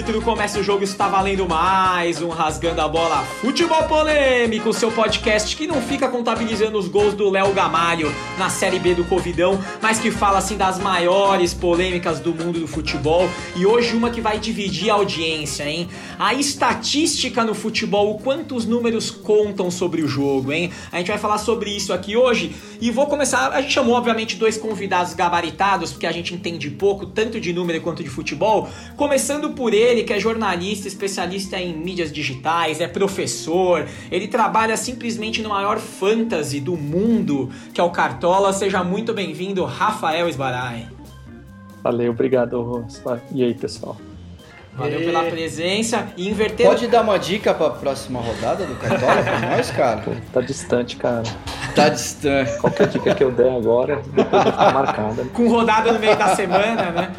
[0.00, 5.54] árbitro, começa o jogo, está valendo mais um Rasgando a Bola Futebol Polêmico, seu podcast
[5.54, 9.98] que não fica contabilizando os gols do Léo Gamalho na Série B do Covidão, mas
[9.98, 13.28] que fala assim das maiores polêmicas do mundo do futebol.
[13.54, 15.86] E hoje uma que vai dividir a audiência, hein?
[16.18, 20.70] A estatística no futebol, o quanto os números contam sobre o jogo, hein?
[20.90, 23.52] A gente vai falar sobre isso aqui hoje e vou começar.
[23.52, 27.80] A gente chamou, obviamente, dois convidados gabaritados, porque a gente entende pouco, tanto de número
[27.82, 28.68] quanto de futebol.
[28.96, 35.42] Começando por ele, que é jornalista, especialista em mídias digitais, é professor, ele trabalha simplesmente
[35.42, 38.52] no maior fantasy do mundo, que é o Cartola.
[38.52, 40.88] Seja muito bem-vindo, Rafael Esbarai.
[41.82, 42.86] Valeu, obrigado,
[43.32, 43.96] E aí, pessoal?
[44.74, 45.04] Valeu e...
[45.04, 46.66] pela presença e inverter.
[46.66, 50.00] Pode dar uma dica pra próxima rodada do Cartola pra nós, cara?
[50.00, 51.24] Pô, tá distante, cara.
[51.74, 52.58] Tá distante.
[52.58, 55.24] Qualquer dica que eu der agora, depois vai ficar marcada.
[55.32, 57.12] Com rodada no meio da semana, né?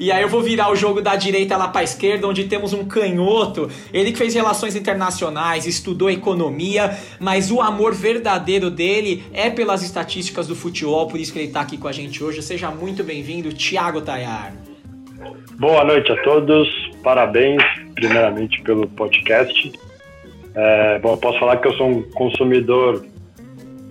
[0.00, 2.86] E aí eu vou virar o jogo da direita lá para esquerda, onde temos um
[2.86, 3.68] canhoto.
[3.92, 10.48] Ele que fez relações internacionais, estudou economia, mas o amor verdadeiro dele é pelas estatísticas
[10.48, 12.40] do futebol, por isso que ele está aqui com a gente hoje.
[12.40, 14.54] Seja muito bem-vindo, Thiago Tayar.
[15.58, 16.66] Boa noite a todos,
[17.02, 17.62] parabéns
[17.94, 19.70] primeiramente pelo podcast.
[20.54, 23.04] É, bom, posso falar que eu sou um consumidor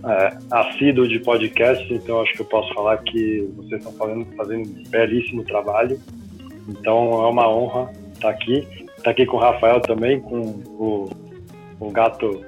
[0.06, 4.70] é, assíduo de podcast, então acho que eu posso falar que vocês estão fazendo, fazendo
[4.70, 6.00] um belíssimo trabalho.
[6.68, 8.68] Então é uma honra estar aqui.
[8.98, 11.10] Estar aqui com o Rafael também, com o,
[11.80, 12.44] o gato.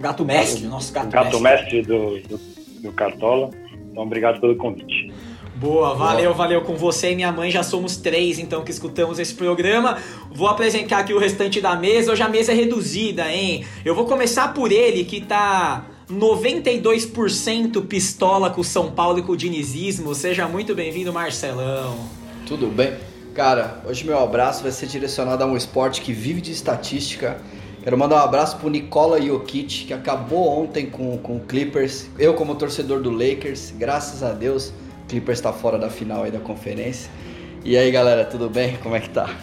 [0.00, 2.40] Gato mestre, nosso gato, gato mestre, mestre do, do,
[2.82, 3.50] do Cartola.
[3.90, 5.12] Então obrigado pelo convite.
[5.56, 6.62] Boa, valeu, valeu.
[6.62, 9.96] Com você e minha mãe já somos três, então, que escutamos esse programa.
[10.32, 12.10] Vou apresentar aqui o restante da mesa.
[12.10, 13.64] Hoje a mesa é reduzida, hein?
[13.84, 19.32] Eu vou começar por ele, que tá 92% pistola com o São Paulo e com
[19.32, 20.14] o dinizismo.
[20.14, 21.96] Seja muito bem-vindo, Marcelão.
[22.46, 22.92] Tudo bem?
[23.34, 27.40] Cara, hoje meu abraço vai ser direcionado a um esporte que vive de estatística.
[27.82, 32.10] Quero mandar um abraço pro Nicola Jokic, que acabou ontem com, com o Clippers.
[32.18, 34.68] Eu, como torcedor do Lakers, graças a Deus,
[35.04, 37.10] o Clippers está fora da final aí da conferência.
[37.64, 38.76] E aí, galera, tudo bem?
[38.82, 39.34] Como é que tá?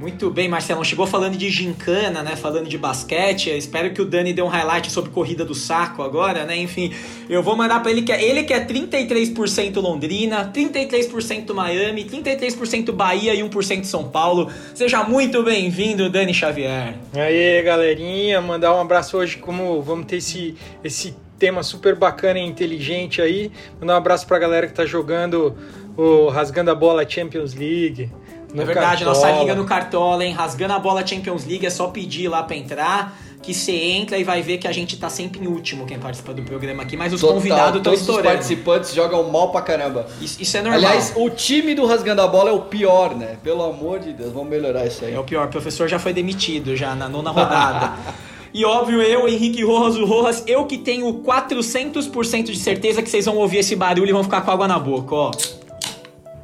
[0.00, 0.82] Muito bem, Marcelão.
[0.82, 2.34] Chegou falando de gincana, né?
[2.34, 3.50] Falando de basquete.
[3.50, 6.56] Eu espero que o Dani dê um highlight sobre corrida do saco agora, né?
[6.56, 6.90] Enfim,
[7.28, 12.92] eu vou mandar para ele que é, ele que é 33% Londrina, 33% Miami, 33%
[12.92, 14.50] Bahia e 1% São Paulo.
[14.74, 16.94] Seja muito bem-vindo, Dani Xavier.
[17.12, 22.42] Aí, galerinha, mandar um abraço hoje como vamos ter esse esse tema super bacana e
[22.42, 23.52] inteligente aí.
[23.78, 25.54] Mandar um abraço pra galera que tá jogando
[25.94, 28.10] o Rasgando a Bola Champions League.
[28.54, 29.28] É verdade, Cartola.
[29.28, 30.32] nossa liga no Cartola, hein?
[30.32, 33.16] Rasgando a bola Champions League, é só pedir lá pra entrar.
[33.42, 36.34] Que você entra e vai ver que a gente tá sempre em último quem participa
[36.34, 38.28] do programa aqui, mas os Total, convidados estão estourando.
[38.28, 40.06] Os participantes jogam mal pra caramba.
[40.20, 40.78] Isso, isso, é normal.
[40.78, 43.38] Aliás, o time do Rasgando a Bola é o pior, né?
[43.42, 45.14] Pelo amor de Deus, vamos melhorar isso aí.
[45.14, 47.92] É o pior, o professor já foi demitido já na nona rodada.
[48.52, 53.24] E óbvio, eu, Henrique Rojas, o Rojas, eu que tenho 400% de certeza que vocês
[53.24, 55.30] vão ouvir esse barulho e vão ficar com água na boca, ó.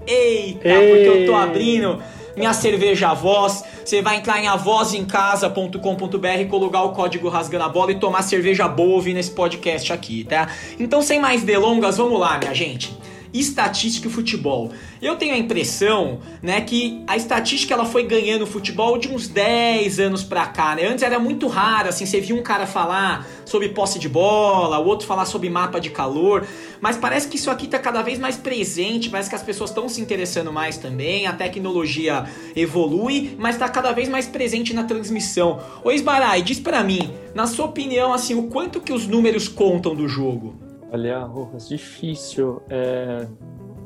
[0.07, 0.89] Eita, Ei.
[0.89, 2.03] porque eu tô abrindo
[2.37, 3.65] minha cerveja Voz.
[3.85, 8.95] Você vai entrar em avozencasa.com.br, colocar o código Rasgando a Bola e tomar cerveja boa
[8.95, 10.49] ouvindo esse podcast aqui, tá?
[10.79, 12.95] Então, sem mais delongas, vamos lá, minha gente
[13.33, 14.73] estatística e futebol.
[15.01, 20.01] Eu tenho a impressão, né, que a estatística ela foi ganhando futebol de uns 10
[20.01, 20.87] anos pra cá, né?
[20.87, 24.87] Antes era muito raro, assim, você via um cara falar sobre posse de bola, o
[24.87, 26.47] outro falar sobre mapa de calor,
[26.81, 29.89] mas parece que isso aqui tá cada vez mais presente, parece que as pessoas estão
[29.89, 35.61] se interessando mais também, a tecnologia evolui, mas tá cada vez mais presente na transmissão.
[35.85, 39.95] Ô Isbarai, diz para mim, na sua opinião, assim, o quanto que os números contam
[39.95, 40.66] do jogo?
[40.97, 43.27] Olha, Rojas, difícil, é,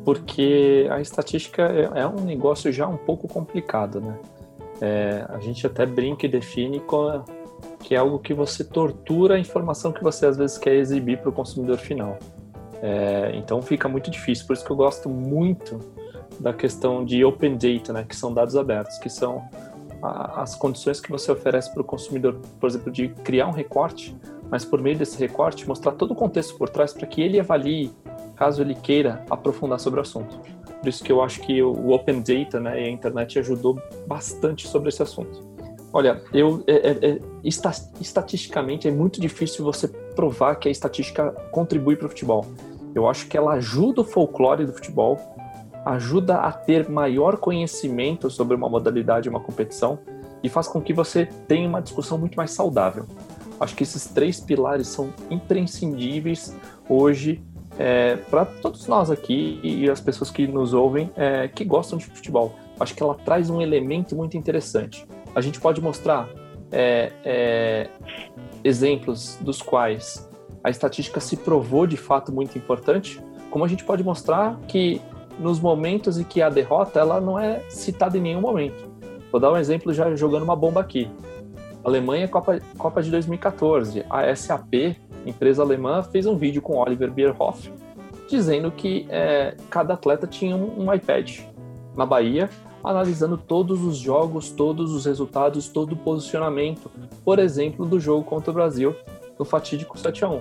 [0.04, 4.16] porque a estatística é, é, um negócio já um pouco complicado, né?
[4.80, 7.24] É, a gente até brinca e define a,
[7.80, 11.30] que é algo que você tortura a informação que você às vezes quer exibir para
[11.30, 12.16] o consumidor final.
[12.80, 15.80] É, então fica muito difícil, por isso que eu gosto muito
[16.38, 19.42] da questão de open data, né, que são dados abertos, que são
[20.00, 24.16] a, as condições que você oferece para o consumidor, por exemplo, de criar um recorte
[24.50, 27.92] mas por meio desse recorte mostrar todo o contexto por trás para que ele avalie,
[28.36, 30.38] caso ele queira aprofundar sobre o assunto.
[30.80, 34.66] Por isso que eu acho que o Open Data né, e a internet ajudou bastante
[34.66, 35.48] sobre esse assunto.
[35.92, 41.96] Olha, eu, é, é, é estatisticamente é muito difícil você provar que a estatística contribui
[41.96, 42.46] para o futebol.
[42.94, 45.18] Eu acho que ela ajuda o folclore do futebol,
[45.84, 49.98] ajuda a ter maior conhecimento sobre uma modalidade, uma competição
[50.42, 53.06] e faz com que você tenha uma discussão muito mais saudável.
[53.60, 56.56] Acho que esses três pilares são imprescindíveis
[56.88, 57.44] hoje
[57.78, 62.06] é, para todos nós aqui e as pessoas que nos ouvem é, que gostam de
[62.06, 62.54] futebol.
[62.80, 65.06] acho que ela traz um elemento muito interessante.
[65.34, 66.28] A gente pode mostrar
[66.72, 67.88] é, é,
[68.64, 70.28] exemplos dos quais
[70.64, 73.20] a estatística se provou de fato muito importante,
[73.50, 75.00] como a gente pode mostrar que
[75.38, 78.90] nos momentos em que a derrota ela não é citada em nenhum momento.
[79.30, 81.10] Vou dar um exemplo já jogando uma bomba aqui.
[81.84, 84.04] Alemanha Copa, Copa de 2014.
[84.08, 84.96] A SAP,
[85.26, 87.70] empresa alemã, fez um vídeo com Oliver Bierhoff
[88.30, 91.40] dizendo que é, cada atleta tinha um, um iPad
[91.96, 92.48] na Bahia,
[92.82, 96.90] analisando todos os jogos, todos os resultados, todo o posicionamento,
[97.24, 98.94] por exemplo, do jogo contra o Brasil
[99.38, 100.40] no fatídico 7 a 1.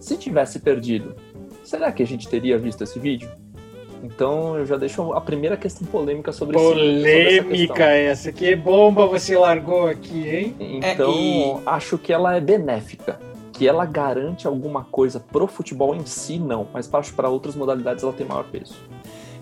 [0.00, 1.14] Se tivesse perdido,
[1.62, 3.30] será que a gente teria visto esse vídeo?
[4.02, 9.36] Então eu já deixo a primeira questão polêmica sobre Polêmica essa, essa que bomba você
[9.36, 10.56] largou aqui, hein?
[10.58, 11.62] Então é, e...
[11.66, 13.20] acho que ela é benéfica.
[13.52, 18.02] Que ela garante alguma coisa pro futebol em si, não, mas acho para outras modalidades
[18.02, 18.74] ela tem maior peso.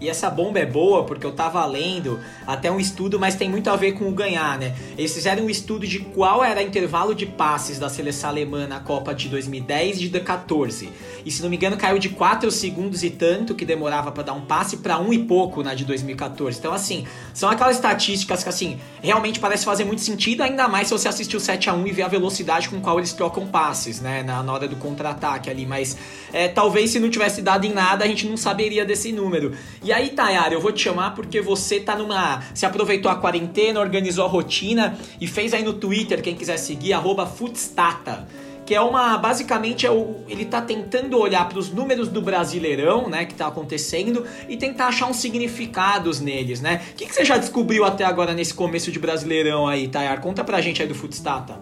[0.01, 3.69] E essa bomba é boa porque eu tava lendo até um estudo, mas tem muito
[3.69, 4.75] a ver com o ganhar, né?
[4.97, 8.81] Eles fizeram um estudo de qual era o intervalo de passes da seleção alemã na
[8.81, 10.93] Copa de 2010 e de 2014.
[11.25, 14.33] E se não me engano, caiu de 4 segundos e tanto que demorava para dar
[14.33, 16.59] um passe para um e pouco na de 2014.
[16.59, 20.95] Então, assim, são aquelas estatísticas que, assim, realmente parece fazer muito sentido, ainda mais se
[20.95, 24.01] você assistir o 7 a 1 e ver a velocidade com qual eles trocam passes,
[24.01, 24.23] né?
[24.23, 25.67] Na, na hora do contra-ataque ali.
[25.67, 25.97] Mas
[26.33, 29.53] é, talvez se não tivesse dado em nada, a gente não saberia desse número.
[29.83, 32.43] E aí, Tayara, eu vou te chamar porque você tá numa.
[32.55, 36.93] Se aproveitou a quarentena, organizou a rotina e fez aí no Twitter, quem quiser seguir,
[36.93, 38.27] arroba Footstata
[38.69, 43.09] que é uma basicamente é o, ele tá tentando olhar para os números do Brasileirão,
[43.09, 46.83] né, que tá acontecendo e tentar achar uns significados neles, né?
[46.93, 50.21] O que, que você já descobriu até agora nesse começo de Brasileirão aí, Tayar?
[50.21, 51.59] Conta pra gente aí do Footstata.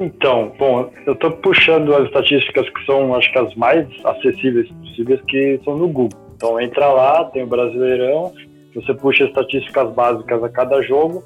[0.00, 5.20] Então, bom, eu tô puxando as estatísticas que são, acho que as mais acessíveis possíveis,
[5.28, 6.29] que são no Google.
[6.40, 8.32] Então entra lá, tem o Brasileirão,
[8.74, 11.22] você puxa estatísticas básicas a cada jogo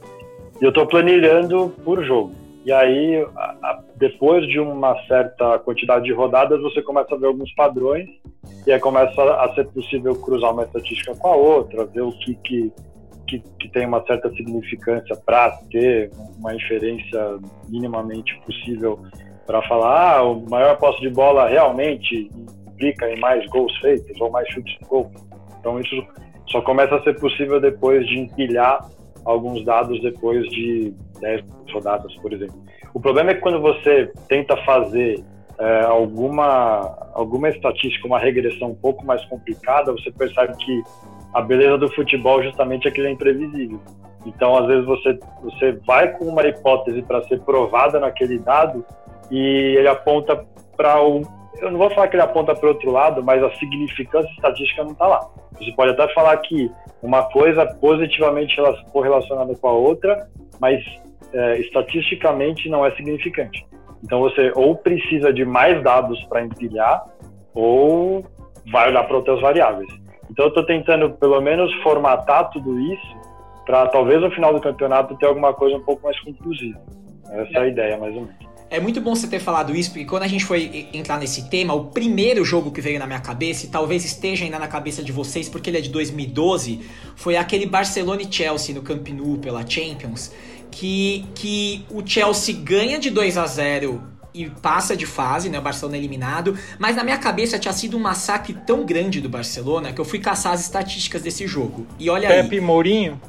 [0.60, 2.32] e eu estou planilhando por jogo.
[2.64, 3.24] E aí,
[3.94, 8.08] depois de uma certa quantidade de rodadas, você começa a ver alguns padrões
[8.66, 12.34] e aí começa a ser possível cruzar uma estatística com a outra, ver o que,
[12.34, 12.72] que,
[13.28, 17.38] que, que tem uma certa significância para ter uma inferência
[17.68, 18.98] minimamente possível
[19.46, 22.28] para falar, ah, o maior posse de bola realmente
[22.84, 25.10] implica em mais gols feitos ou mais chutes de gol.
[25.58, 26.06] Então isso
[26.48, 28.86] só começa a ser possível depois de empilhar
[29.24, 32.56] alguns dados depois de 10 rodadas, por exemplo.
[32.92, 35.24] O problema é que quando você tenta fazer
[35.58, 40.82] é, alguma, alguma estatística, uma regressão um pouco mais complicada, você percebe que
[41.32, 43.80] a beleza do futebol justamente é que ele é imprevisível.
[44.26, 48.84] Então, às vezes, você, você vai com uma hipótese para ser provada naquele dado
[49.30, 50.44] e ele aponta
[50.76, 51.22] para um,
[51.60, 54.92] eu não vou falar que ele aponta para outro lado, mas a significância estatística não
[54.92, 55.30] está lá.
[55.58, 56.70] Você pode até falar que
[57.02, 58.56] uma coisa positivamente
[58.92, 60.28] correlacionada com a outra,
[60.60, 60.82] mas
[61.32, 63.66] é, estatisticamente não é significante.
[64.02, 67.04] Então você ou precisa de mais dados para empilhar,
[67.54, 68.24] ou
[68.70, 69.88] vai olhar para outras variáveis.
[70.30, 73.16] Então eu estou tentando pelo menos formatar tudo isso
[73.64, 76.78] para talvez no final do campeonato ter alguma coisa um pouco mais conclusiva.
[77.30, 78.43] Essa é a ideia, mais ou menos.
[78.74, 81.72] É muito bom você ter falado isso, porque quando a gente foi entrar nesse tema,
[81.72, 85.12] o primeiro jogo que veio na minha cabeça, e talvez esteja ainda na cabeça de
[85.12, 86.80] vocês, porque ele é de 2012,
[87.14, 90.32] foi aquele Barcelona e Chelsea no Camp Nou pela Champions,
[90.72, 94.02] que, que o Chelsea ganha de 2 a 0
[94.34, 95.60] e passa de fase, né?
[95.60, 96.58] O Barcelona é eliminado.
[96.76, 100.18] Mas na minha cabeça tinha sido um massacre tão grande do Barcelona que eu fui
[100.18, 101.86] caçar as estatísticas desse jogo.
[101.96, 102.48] E olha Pepe aí.
[102.48, 103.20] Pepe Mourinho?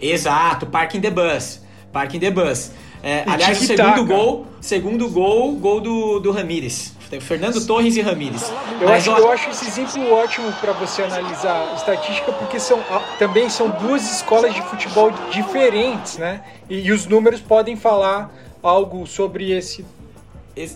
[0.00, 1.60] Exato, Parking the Bus.
[1.92, 2.70] Parking the Bus.
[3.04, 6.94] É, aliás, o segundo gol, segundo gol, gol do, do Ramires.
[7.20, 8.50] Fernando Torres e Ramires.
[8.80, 9.18] Eu, Mas, acho, ó...
[9.18, 12.82] eu acho esse exemplo ótimo para você analisar estatística, porque são,
[13.18, 16.42] também são duas escolas de futebol diferentes, né?
[16.68, 19.84] E, e os números podem falar algo sobre esse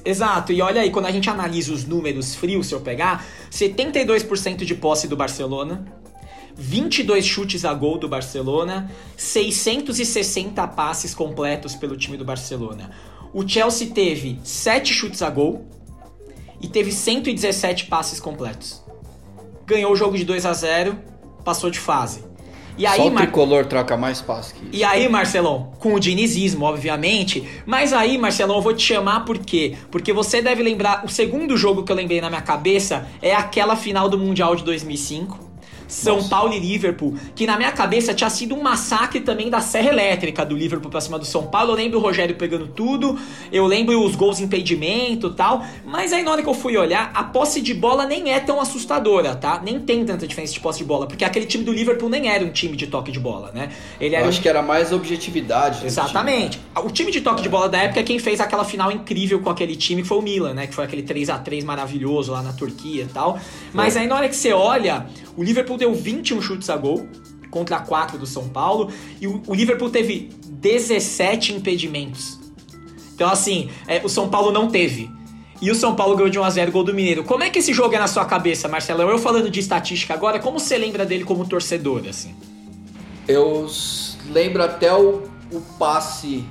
[0.05, 4.65] Exato, e olha aí, quando a gente analisa os números frios, se eu pegar, 72%
[4.65, 5.87] de posse do Barcelona,
[6.59, 12.91] 22 chutes a gol do Barcelona, 660 passes completos pelo time do Barcelona.
[13.33, 15.65] O Chelsea teve 7 chutes a gol
[16.61, 18.83] e teve 117 passes completos.
[19.65, 20.99] Ganhou o jogo de 2 a 0,
[21.45, 22.27] passou de fase.
[22.77, 23.69] E aí, Só o tricolor Mar...
[23.69, 24.71] troca mais passes que isso.
[24.73, 27.47] E aí, Marcelão, com o dinizismo, obviamente.
[27.67, 29.77] Mas aí, Marcelão, eu vou te chamar por quê?
[29.91, 31.05] Porque você deve lembrar.
[31.05, 34.65] O segundo jogo que eu lembrei na minha cabeça é aquela final do Mundial de
[34.65, 35.48] 2005
[35.89, 36.29] São Nossa.
[36.29, 40.45] Paulo e Liverpool, que na minha cabeça tinha sido um massacre também da serra elétrica
[40.45, 41.73] do Liverpool pra cima do São Paulo.
[41.73, 43.19] Eu lembro o Rogério pegando tudo,
[43.51, 45.65] eu lembro os gols em impedimento e tal.
[45.85, 48.61] Mas aí na hora que eu fui olhar, a posse de bola nem é tão
[48.61, 49.61] assustadora, tá?
[49.65, 52.45] Nem tem tanta diferença de posse de bola, porque aquele time do Liverpool nem era
[52.45, 53.71] um time de toque de bola, né?
[53.99, 55.87] Ele Eu era acho um que era mais objetividade.
[55.87, 56.61] Exatamente.
[56.77, 59.49] O time de toque de bola da época é quem fez aquela final incrível com
[59.49, 60.67] aquele time, que foi o Milan, né?
[60.67, 63.39] Que foi aquele 3 a 3 maravilhoso lá na Turquia e tal.
[63.73, 67.09] Mas aí na hora que você olha, o Liverpool deu 21 chutes a gol
[67.51, 72.39] contra 4 do São Paulo e o, o Liverpool teve 17 impedimentos.
[73.15, 75.11] Então assim, é, o São Paulo não teve.
[75.61, 77.25] E o São Paulo ganhou de 1x0 gol do Mineiro.
[77.25, 79.09] Como é que esse jogo é na sua cabeça, Marcelão?
[79.09, 82.35] Eu falando de estatística agora, como você lembra dele como torcedor, assim?
[83.27, 83.67] Eu
[84.31, 86.45] lembro até o, o passe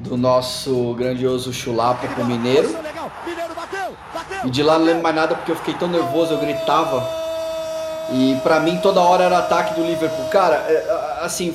[0.00, 2.74] do nosso grandioso Chulapa pro Mineiro.
[4.44, 7.23] E de lá não lembro mais nada porque eu fiquei tão nervoso, eu gritava.
[8.12, 10.26] E pra mim toda hora era ataque do Liverpool.
[10.26, 11.54] Cara, é, assim,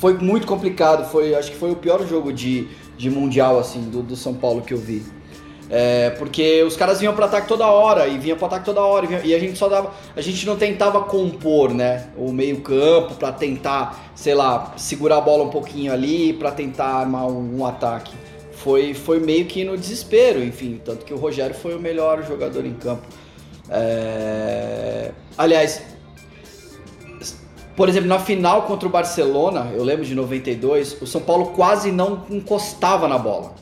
[0.00, 1.08] foi muito complicado.
[1.10, 4.62] Foi, acho que foi o pior jogo de, de Mundial, assim, do, do São Paulo
[4.62, 5.02] que eu vi.
[5.74, 9.06] É, porque os caras vinham pro ataque toda hora e vinham pro ataque toda hora
[9.06, 13.14] e, vinham- e a gente só dava, a gente não tentava compor, né, o meio-campo
[13.14, 17.64] pra tentar, sei lá, segurar a bola um pouquinho ali pra tentar armar um, um
[17.66, 18.12] ataque.
[18.52, 22.66] Foi, foi meio que no desespero, enfim, tanto que o Rogério foi o melhor jogador
[22.66, 23.06] em campo.
[23.70, 25.82] É, Aliás,
[27.76, 31.90] por exemplo, na final contra o Barcelona, eu lembro de 92, o São Paulo quase
[31.90, 33.54] não encostava na bola.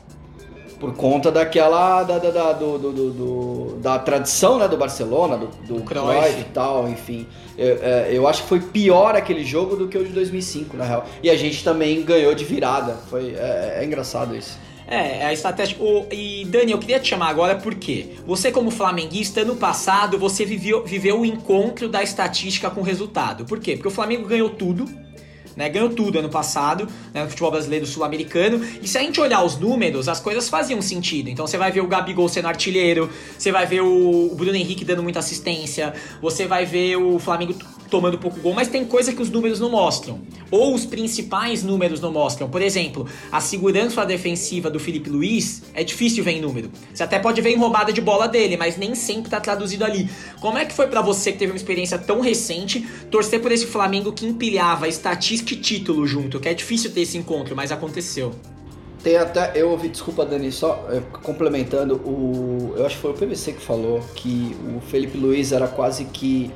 [0.79, 2.01] Por conta daquela.
[2.03, 6.39] Da, da, da, do, do- do- da tradição né, do Barcelona, do, do Cruyff.
[6.41, 7.27] E tal, enfim.
[7.55, 10.83] Eu, é, eu acho que foi pior aquele jogo do que o de 2005, na
[10.83, 11.05] real.
[11.21, 12.95] E a gente também ganhou de virada.
[13.11, 14.57] Foi, é, é engraçado isso.
[14.87, 15.77] É, é a estratégia.
[16.11, 20.83] E Dani, eu queria te chamar agora porque você, como flamenguista, ano passado você viveu,
[20.83, 23.45] viveu o encontro da estatística com o resultado.
[23.45, 23.73] Por quê?
[23.73, 24.85] Porque o Flamengo ganhou tudo.
[25.53, 28.65] Né, ganhou tudo ano passado, né, no futebol brasileiro sul-americano.
[28.81, 31.29] E se a gente olhar os números, as coisas faziam sentido.
[31.29, 35.03] Então você vai ver o Gabigol sendo artilheiro, você vai ver o Bruno Henrique dando
[35.03, 37.53] muita assistência, você vai ver o Flamengo
[37.91, 40.21] tomando pouco gol, mas tem coisa que os números não mostram.
[40.49, 42.49] Ou os principais números não mostram.
[42.49, 46.71] Por exemplo, a segurança defensiva do Felipe Luiz é difícil ver em número.
[46.93, 50.09] Você até pode ver em roubada de bola dele, mas nem sempre tá traduzido ali.
[50.39, 53.67] Como é que foi pra você que teve uma experiência tão recente torcer por esse
[53.67, 56.39] Flamengo que empilhava estatística e título junto?
[56.39, 58.33] Que é difícil ter esse encontro, mas aconteceu.
[59.03, 63.13] Tem até, eu ouvi, desculpa Dani, só é, complementando, o, eu acho que foi o
[63.15, 66.51] PVC que falou que o Felipe Luiz era quase que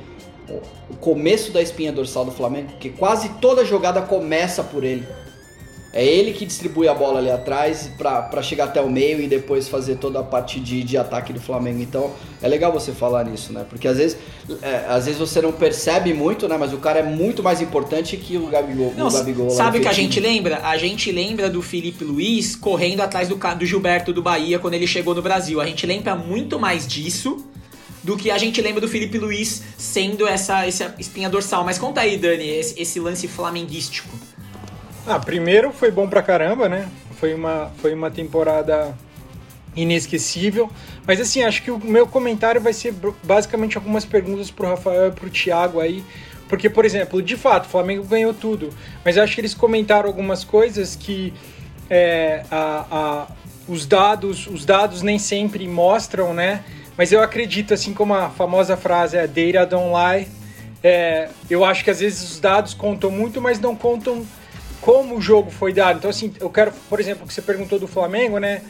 [0.48, 5.04] o- começo da espinha dorsal do Flamengo, porque quase toda jogada começa por ele.
[5.92, 9.66] É ele que distribui a bola ali atrás pra chegar até o meio e depois
[9.66, 11.80] fazer toda a parte de, de ataque do Flamengo.
[11.80, 12.10] Então
[12.42, 13.64] é legal você falar nisso, né?
[13.66, 14.18] Porque às vezes,
[14.60, 16.58] é, às vezes você não percebe muito, né?
[16.58, 18.92] Mas o cara é muito mais importante que o Gabigol.
[18.94, 20.60] Não, o Gabigol sabe o que a gente lembra?
[20.64, 24.86] A gente lembra do Felipe Luiz correndo atrás do, do Gilberto do Bahia quando ele
[24.86, 25.62] chegou no Brasil.
[25.62, 27.42] A gente lembra muito mais disso
[28.06, 31.64] do que a gente lembra do Felipe Luiz sendo essa, essa espinha dorsal.
[31.64, 34.08] Mas conta aí, Dani, esse, esse lance flamenguístico.
[35.04, 36.88] Ah, primeiro foi bom pra caramba, né?
[37.18, 38.96] Foi uma, foi uma temporada
[39.74, 40.70] inesquecível.
[41.04, 42.94] Mas assim, acho que o meu comentário vai ser
[43.24, 46.04] basicamente algumas perguntas pro Rafael e pro Thiago aí.
[46.48, 48.70] Porque, por exemplo, de fato, o Flamengo ganhou tudo.
[49.04, 51.32] Mas acho que eles comentaram algumas coisas que
[51.90, 53.26] é, a- a-
[53.68, 56.62] os, dados, os dados nem sempre mostram, né?
[56.96, 60.28] Mas eu acredito, assim como a famosa frase é data don't lie,
[60.82, 64.24] é, eu acho que às vezes os dados contam muito, mas não contam
[64.80, 65.98] como o jogo foi dado.
[65.98, 68.62] Então, assim, eu quero, por exemplo, que você perguntou do Flamengo, né?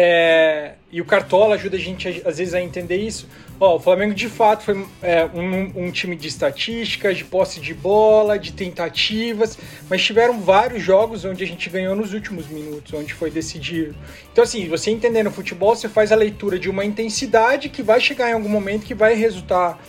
[0.00, 3.28] É, e o Cartola ajuda a gente, às vezes, a entender isso.
[3.58, 7.74] Ó, o Flamengo, de fato, foi é, um, um time de estatísticas, de posse de
[7.74, 9.58] bola, de tentativas,
[9.90, 13.92] mas tiveram vários jogos onde a gente ganhou nos últimos minutos, onde foi decidido.
[14.32, 18.00] Então, assim, você entendendo o futebol, você faz a leitura de uma intensidade que vai
[18.00, 19.80] chegar em algum momento que vai resultar,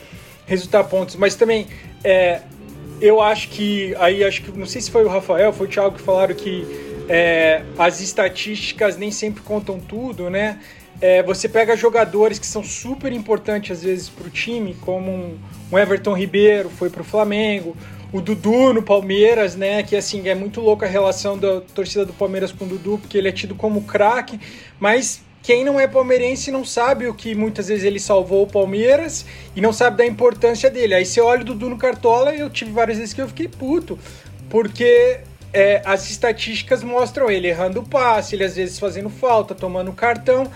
[0.48, 1.16] resultar pontos.
[1.18, 1.68] Mas também,
[2.04, 2.42] é,
[3.00, 5.98] eu acho que aí acho que não sei se foi o Rafael, foi o Thiago
[5.98, 10.60] que falaram que é, as estatísticas nem sempre contam tudo, né?
[11.02, 15.38] É, você pega jogadores que são super importantes às vezes para o time, como um,
[15.72, 17.76] um Everton Ribeiro foi para o Flamengo,
[18.12, 19.82] o Dudu no Palmeiras, né?
[19.82, 23.18] Que assim é muito louca a relação da torcida do Palmeiras com o Dudu, porque
[23.18, 24.40] ele é tido como craque,
[24.80, 29.26] mas quem não é palmeirense não sabe o que muitas vezes ele salvou o Palmeiras
[29.56, 30.94] e não sabe da importância dele.
[30.94, 33.48] Aí você olha o Dudu no Cartola e eu tive várias vezes que eu fiquei
[33.48, 33.98] puto,
[34.50, 35.22] porque
[35.54, 40.50] é, as estatísticas mostram ele errando o passe, ele às vezes fazendo falta, tomando cartão,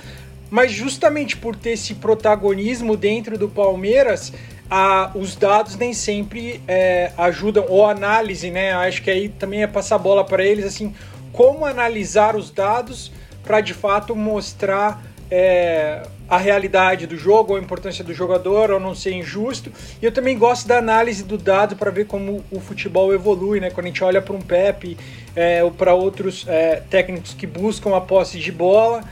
[0.50, 4.32] mas justamente por ter esse protagonismo dentro do Palmeiras,
[4.70, 8.74] a, os dados nem sempre é, ajudam, ou análise, né?
[8.74, 10.94] Acho que aí também é passar bola para eles, assim,
[11.32, 13.12] como analisar os dados
[13.44, 18.96] para de fato mostrar é, a realidade do jogo, a importância do jogador, ou não
[18.96, 19.72] ser injusto.
[20.02, 23.70] E eu também gosto da análise do dado para ver como o futebol evolui, né?
[23.70, 24.98] Quando a gente olha para um Pepe
[25.36, 29.04] é, ou para outros é, técnicos que buscam a posse de bola,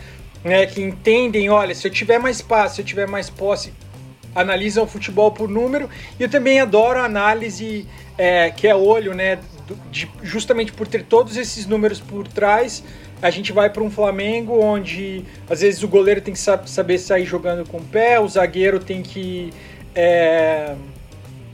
[0.43, 0.65] né?
[0.65, 3.73] Que entendem, olha, se eu tiver mais passe, se eu tiver mais posse,
[4.33, 5.89] analisam o futebol por número.
[6.19, 7.85] E eu também adoro a análise
[8.17, 9.39] é, que é olho, né?
[9.89, 12.83] De, justamente por ter todos esses números por trás,
[13.21, 17.25] a gente vai para um Flamengo onde às vezes o goleiro tem que saber sair
[17.25, 19.51] jogando com o pé, o zagueiro tem que
[19.93, 20.75] é,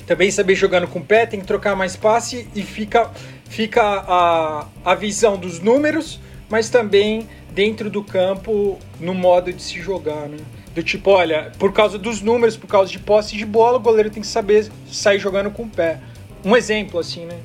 [0.05, 3.11] também saber jogando com o pé, tem que trocar mais passe e fica,
[3.49, 6.19] fica a, a visão dos números,
[6.49, 10.37] mas também dentro do campo no modo de se jogar, né?
[10.73, 14.11] Do tipo, olha, por causa dos números, por causa de posse de bola, o goleiro
[14.11, 15.99] tem que saber sair jogando com o pé.
[16.45, 17.39] Um exemplo, assim, né?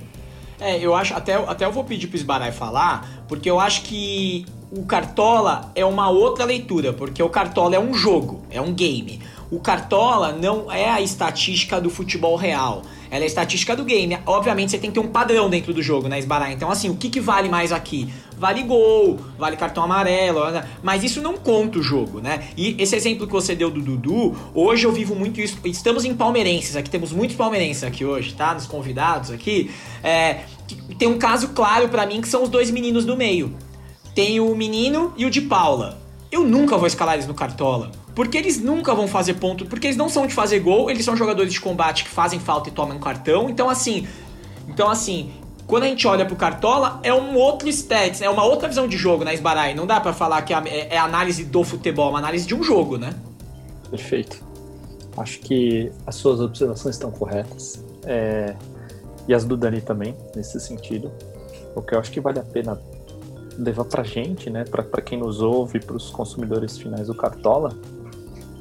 [0.63, 4.47] É, eu acho, até, até eu vou pedir pro Esbarai falar, porque eu acho que
[4.71, 9.21] o Cartola é uma outra leitura, porque o Cartola é um jogo, é um game.
[9.51, 12.83] O Cartola não é a estatística do futebol real.
[13.11, 14.17] Ela é a estatística do game.
[14.25, 16.53] Obviamente você tem que ter um padrão dentro do jogo, né, Esbarai?
[16.53, 18.11] Então, assim, o que, que vale mais aqui?
[18.43, 20.41] Vale gol, vale cartão amarelo,
[20.83, 22.49] mas isso não conta o jogo, né?
[22.57, 25.59] E esse exemplo que você deu do Dudu, hoje eu vivo muito isso.
[25.65, 28.53] Estamos em palmeirenses aqui, temos muitos palmeirenses aqui hoje, tá?
[28.53, 29.71] Nos convidados aqui.
[30.03, 30.41] É,
[30.99, 33.55] tem um caso claro para mim que são os dois meninos do meio.
[34.13, 36.03] Tem o menino e o de Paula.
[36.29, 37.93] Eu nunca vou escalar eles no Cartola.
[38.13, 39.67] Porque eles nunca vão fazer ponto.
[39.67, 42.71] Porque eles não são de fazer gol, eles são jogadores de combate que fazem falta
[42.71, 43.49] e tomam cartão.
[43.49, 44.05] Então, assim.
[44.67, 45.31] Então, assim.
[45.73, 48.99] Quando a gente olha pro Cartola, é um outro stats, é uma outra visão de
[48.99, 49.73] jogo, né, Esbarai?
[49.73, 52.63] Não dá para falar que é, é análise do futebol, é uma análise de um
[52.63, 53.15] jogo, né?
[53.91, 54.45] Perfeito.
[55.17, 57.83] Acho que as suas observações estão corretas.
[58.05, 58.55] É,
[59.27, 61.11] e as do Dani também, nesse sentido.
[61.75, 62.79] O que eu acho que vale a pena
[63.57, 67.75] levar pra gente, né, pra, pra quem nos ouve, pros consumidores finais do Cartola,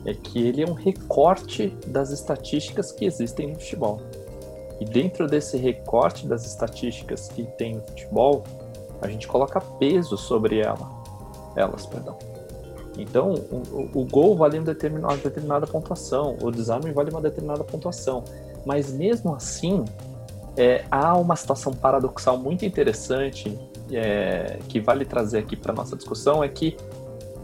[0.06, 4.02] é que ele é um recorte das estatísticas que existem no futebol.
[4.82, 8.44] E dentro desse recorte das estatísticas que tem no futebol,
[9.00, 10.90] a gente coloca peso sobre ela,
[11.56, 12.18] elas, perdão.
[12.98, 17.64] Então, o, o gol vale uma determinada, uma determinada pontuação, o desarme vale uma determinada
[17.64, 18.24] pontuação.
[18.66, 19.86] Mas mesmo assim,
[20.58, 23.58] é, há uma situação paradoxal muito interessante
[23.92, 26.76] é, que vale trazer aqui para nossa discussão é que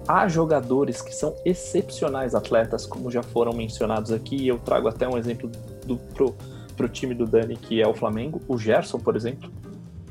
[0.08, 4.48] há jogadores que são excepcionais atletas, como já foram mencionados aqui.
[4.48, 5.52] Eu trago até um exemplo
[5.86, 6.36] do, pro,
[6.78, 9.52] pro time do Dani, que é o Flamengo, o Gerson, por exemplo.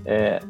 [0.04, 0.40] É,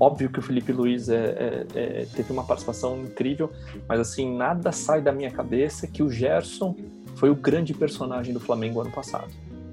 [0.00, 3.52] óbvio que o Felipe Luiz é, é, é, teve uma participação incrível,
[3.86, 6.74] mas assim, nada sai da minha cabeça que o Gerson
[7.14, 9.30] foi o grande personagem do Flamengo ano passado.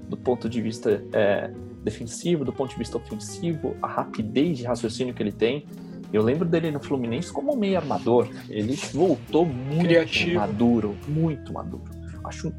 [0.08, 1.50] Do ponto de vista é,
[1.82, 5.66] defensivo, do ponto de vista ofensivo, a rapidez de raciocínio que ele tem.
[6.12, 8.28] Eu lembro dele no Fluminense como meio armador.
[8.48, 10.38] Ele voltou muito Criativo.
[10.38, 11.84] maduro, muito maduro.
[12.22, 12.52] Acho um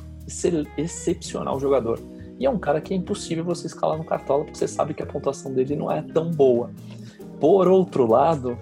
[0.77, 1.99] excepcional jogador.
[2.39, 5.01] E é um cara que é impossível você escalar no Cartola, porque você sabe que
[5.01, 6.71] a pontuação dele não é tão boa.
[7.39, 8.57] Por outro lado,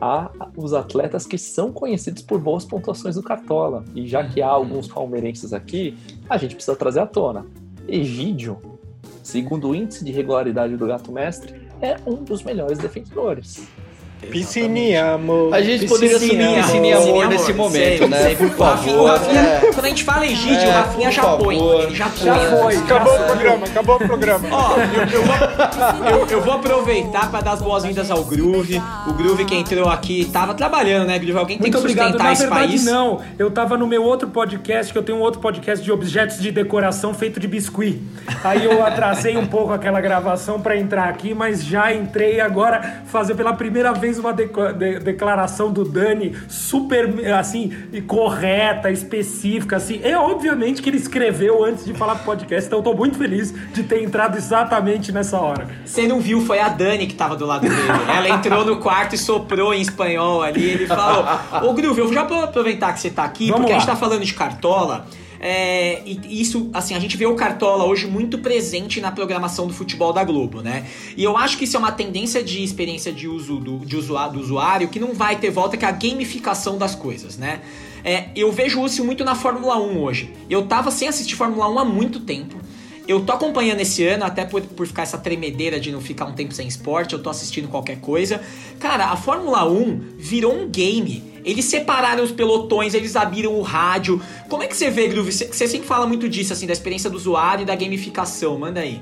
[0.00, 3.84] há os atletas que são conhecidos por boas pontuações do Cartola.
[3.94, 5.96] E já que há alguns palmeirenses aqui,
[6.28, 7.46] a gente precisa trazer à tona.
[7.88, 8.58] Egídio
[9.22, 13.68] segundo o índice de regularidade do gato mestre, é um dos melhores defensores.
[14.28, 15.54] Piscininha, amor.
[15.54, 18.34] A gente poderia assumir piscininha, amor, nesse momento, né?
[18.34, 19.10] Por favor.
[19.10, 19.60] Rafinha, é.
[19.72, 21.58] Quando a gente fala Egídio, é, o Rafinha já põe.
[21.58, 22.24] Ele já põe.
[22.24, 22.76] Já foi.
[22.76, 24.48] Acabou o programa, acabou o programa.
[24.52, 28.80] Ó, eu, eu, vou, eu, eu vou aproveitar para dar as boas-vindas ao Groove.
[29.06, 31.38] O Groove que entrou aqui, tava trabalhando, né, Groove?
[31.38, 32.26] Alguém tem Muito que sustentar obrigado.
[32.26, 32.84] Na esse verdade, país.
[32.84, 33.20] não.
[33.38, 36.52] Eu tava no meu outro podcast, que eu tenho um outro podcast de objetos de
[36.52, 38.00] decoração feito de biscuit.
[38.44, 43.34] Aí eu atrasei um pouco aquela gravação para entrar aqui, mas já entrei agora fazer
[43.34, 47.72] pela primeira vez uma decoração de, declaração do Dani super, assim,
[48.06, 50.00] correta, específica, assim.
[50.02, 53.54] É obviamente que ele escreveu antes de falar pro podcast, então eu tô muito feliz
[53.72, 55.68] de ter entrado exatamente nessa hora.
[55.84, 57.74] Você não viu, foi a Dani que tava do lado dele.
[58.14, 60.64] Ela entrou no quarto e soprou em espanhol ali.
[60.64, 61.24] Ele falou:
[61.62, 63.76] Ô Groove, eu já vou aproveitar que você tá aqui, Vamos porque lá.
[63.76, 65.06] a gente tá falando de cartola.
[65.40, 69.72] É, e isso, assim, a gente vê o Cartola hoje muito presente na programação do
[69.72, 70.86] futebol da Globo, né?
[71.16, 74.34] E eu acho que isso é uma tendência de experiência de uso do, de usuário,
[74.34, 77.62] do usuário que não vai ter volta, que é a gamificação das coisas, né?
[78.04, 80.30] É, eu vejo isso muito na Fórmula 1 hoje.
[80.48, 82.60] Eu tava sem assistir Fórmula 1 há muito tempo.
[83.08, 86.32] Eu tô acompanhando esse ano, até por, por ficar essa tremedeira de não ficar um
[86.32, 88.40] tempo sem esporte, eu tô assistindo qualquer coisa.
[88.78, 94.20] Cara, a Fórmula 1 virou um game Eles separaram os pelotões, eles abriram o rádio.
[94.48, 95.32] Como é que você vê, Groove?
[95.32, 98.58] Você sempre fala muito disso, assim, da experiência do usuário e da gamificação.
[98.58, 99.00] Manda aí.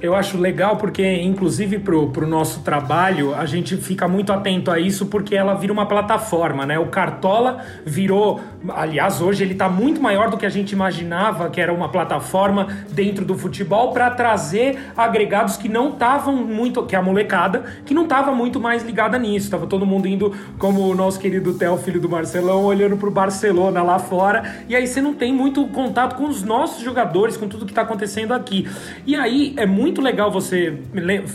[0.00, 4.78] Eu acho legal porque, inclusive, pro, pro nosso trabalho, a gente fica muito atento a
[4.78, 6.78] isso porque ela vira uma plataforma, né?
[6.78, 8.40] O Cartola virou.
[8.74, 12.66] Aliás, hoje ele está muito maior do que a gente imaginava, que era uma plataforma
[12.90, 16.82] dentro do futebol para trazer agregados que não estavam muito.
[16.84, 19.50] que a molecada, que não estava muito mais ligada nisso.
[19.50, 23.82] Tava todo mundo indo, como o nosso querido Theo, filho do Marcelão, olhando pro Barcelona
[23.82, 24.56] lá fora.
[24.68, 27.82] E aí você não tem muito contato com os nossos jogadores, com tudo que está
[27.82, 28.68] acontecendo aqui.
[29.06, 30.76] E aí é muito muito legal você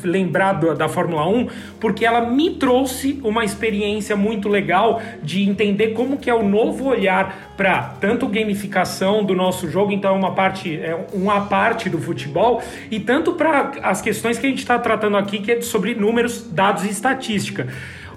[0.03, 1.47] lembrar da Fórmula 1,
[1.79, 6.89] porque ela me trouxe uma experiência muito legal de entender como que é o novo
[6.89, 11.97] olhar para tanto gamificação do nosso jogo, então é uma parte, é uma parte do
[11.97, 15.95] futebol, e tanto para as questões que a gente está tratando aqui, que é sobre
[15.95, 17.69] números, dados e estatística.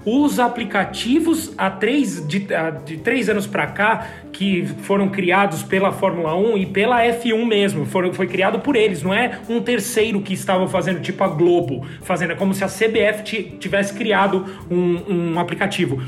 [0.05, 2.47] Os aplicativos há três, de,
[2.85, 7.85] de três anos para cá, que foram criados pela Fórmula 1 e pela F1 mesmo,
[7.87, 11.85] foram, foi criado por eles, não é um terceiro que estava fazendo, tipo a Globo,
[12.03, 13.23] fazendo, é como se a CBF
[13.57, 16.01] tivesse criado um, um aplicativo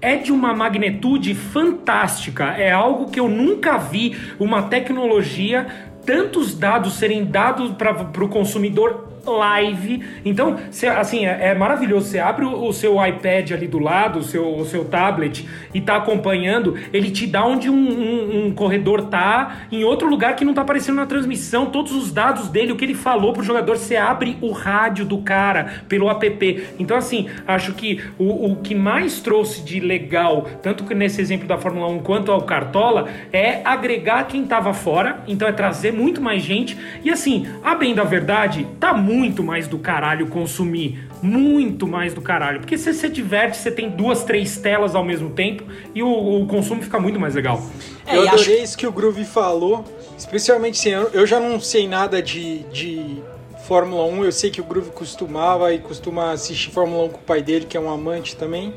[0.00, 2.44] é de uma magnitude fantástica.
[2.50, 5.66] É algo que eu nunca vi uma tecnologia,
[6.04, 10.02] tantos dados serem dados para o consumidor live.
[10.24, 12.06] Então, cê, assim, é, é, maravilhoso.
[12.06, 15.80] Você abre o, o, seu iPad ali do lado, o seu, o seu tablet, e
[15.80, 20.44] tá acompanhando, ele te dá onde um, um, um, corredor tá, em outro lugar que
[20.44, 23.76] não tá aparecendo na transmissão, todos os dados dele, o que ele falou pro jogador.
[23.76, 26.64] Você abre o rádio do cara pelo app.
[26.78, 31.46] Então, assim, acho que o, o que mais trouxe de legal, tanto que nesse exemplo
[31.46, 36.20] da Fórmula 1 quanto ao Cartola, é agregar quem tava fora, então é trazer muito
[36.20, 36.76] mais gente.
[37.04, 41.08] E assim, a bem da verdade, tá muito muito mais do caralho consumir.
[41.22, 42.60] Muito mais do caralho.
[42.60, 46.46] Porque se você diverte, você tem duas, três telas ao mesmo tempo e o, o
[46.46, 47.62] consumo fica muito mais legal.
[48.06, 48.64] É, eu adorei acho...
[48.64, 49.84] isso que o Groove falou.
[50.16, 53.22] Especialmente assim, eu já não sei nada de, de
[53.66, 54.24] Fórmula 1.
[54.24, 57.66] Eu sei que o Groove costumava e costuma assistir Fórmula 1 com o pai dele,
[57.66, 58.74] que é um amante também.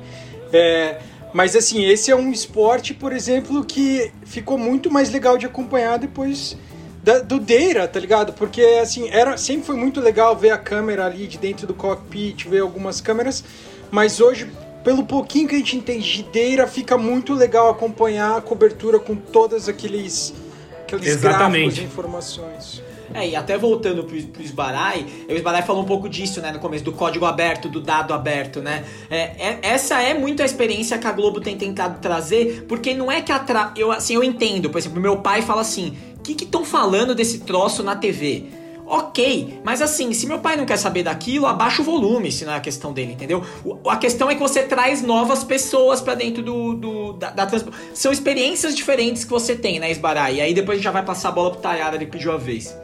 [0.52, 0.99] É,
[1.34, 5.99] mas assim, esse é um esporte, por exemplo, que ficou muito mais legal de acompanhar
[5.99, 6.58] depois
[7.04, 8.34] da, do Deira, tá ligado?
[8.34, 12.46] Porque, assim, era, sempre foi muito legal ver a câmera ali de dentro do cockpit,
[12.46, 13.44] ver algumas câmeras,
[13.90, 14.52] mas hoje,
[14.84, 19.16] pelo pouquinho que a gente entende de Deira, fica muito legal acompanhar a cobertura com
[19.16, 20.34] todos aqueles,
[20.82, 21.52] aqueles Exatamente.
[21.52, 22.88] gráficos de informações.
[23.13, 26.60] É, e até voltando pro, pro Sbarai, o Sbarai falou um pouco disso, né, no
[26.60, 28.84] começo, do código aberto, do dado aberto, né?
[29.10, 33.12] É, é, essa é muito a experiência que a Globo tem tentado trazer, porque não
[33.12, 33.74] é que a tra...
[33.76, 37.39] eu assim, eu entendo, por exemplo, meu pai fala assim: "O que estão falando desse
[37.39, 38.60] troço na TV?"
[38.91, 42.54] Ok, mas assim, se meu pai não quer saber daquilo, abaixa o volume, se não
[42.54, 43.43] é a questão dele, entendeu?
[43.88, 47.63] a questão é que você traz novas pessoas para dentro do, do da, da trans...
[47.93, 50.38] São experiências diferentes que você tem, né, Esbarai?
[50.38, 52.38] E aí depois a gente já vai passar a bola pro Tayara, ele pediu a
[52.38, 52.76] vez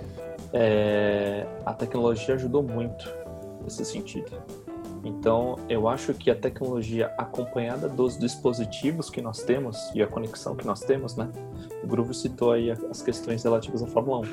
[0.56, 3.14] é, a tecnologia ajudou muito
[3.62, 4.42] nesse sentido.
[5.04, 10.56] Então, eu acho que a tecnologia acompanhada dos dispositivos que nós temos e a conexão
[10.56, 11.30] que nós temos, né?
[11.84, 14.24] O Groove citou aí as questões relativas à Fórmula 1.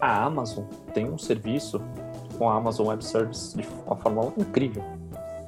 [0.00, 1.80] A Amazon tem um serviço
[2.38, 4.82] com a Amazon Web Service de a Fórmula 1 incrível.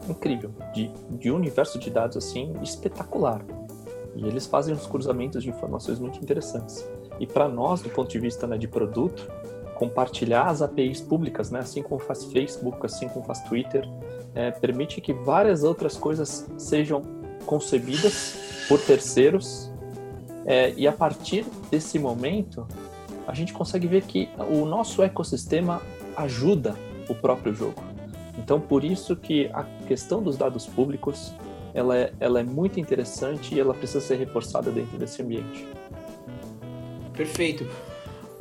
[0.09, 0.51] Incrível.
[0.75, 3.43] De, de um universo de dados assim espetacular.
[4.15, 6.89] E eles fazem uns cruzamentos de informações muito interessantes.
[7.19, 9.29] E para nós, do ponto de vista né, de produto,
[9.79, 11.61] compartilhar as APIs públicas, né?
[11.61, 13.89] assim como faz Facebook, assim como faz Twitter,
[14.35, 17.01] é, permite que várias outras coisas sejam
[17.47, 19.71] concebidas por terceiros
[20.45, 22.67] é, e a partir desse momento
[23.27, 25.81] a gente consegue ver que o nosso ecossistema
[26.17, 26.75] ajuda
[27.09, 27.83] o próprio jogo.
[28.37, 31.33] Então por isso que a questão dos dados públicos
[31.73, 35.69] ela é, ela é muito interessante e ela precisa ser reforçada dentro desse ambiente.
[37.15, 37.65] Perfeito.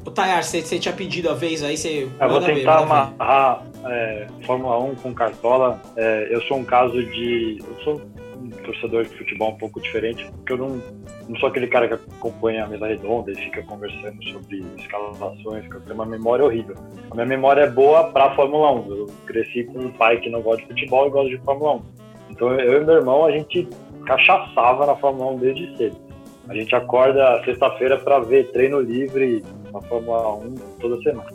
[0.07, 2.07] O Tayar, você, tinha pedido a vez aí, você.
[2.17, 5.81] Eu vou tentar ver, amarrar é, Fórmula 1 com Cartola.
[5.97, 7.57] É, eu sou um caso de.
[7.61, 8.01] Eu sou
[8.41, 10.81] um torcedor de futebol um pouco diferente, porque eu não,
[11.27, 15.75] não sou aquele cara que acompanha a mesa redonda e fica conversando sobre escalações, que
[15.75, 16.75] eu tenho uma memória horrível.
[17.11, 18.89] A minha memória é boa pra Fórmula 1.
[18.89, 21.81] Eu cresci com um pai que não gosta de futebol e gosta de Fórmula 1.
[22.29, 23.67] Então eu e meu irmão, a gente
[24.05, 26.07] cachaçava na Fórmula 1 desde cedo.
[26.47, 31.29] A gente acorda sexta-feira para ver treino livre na Fórmula 1 toda semana.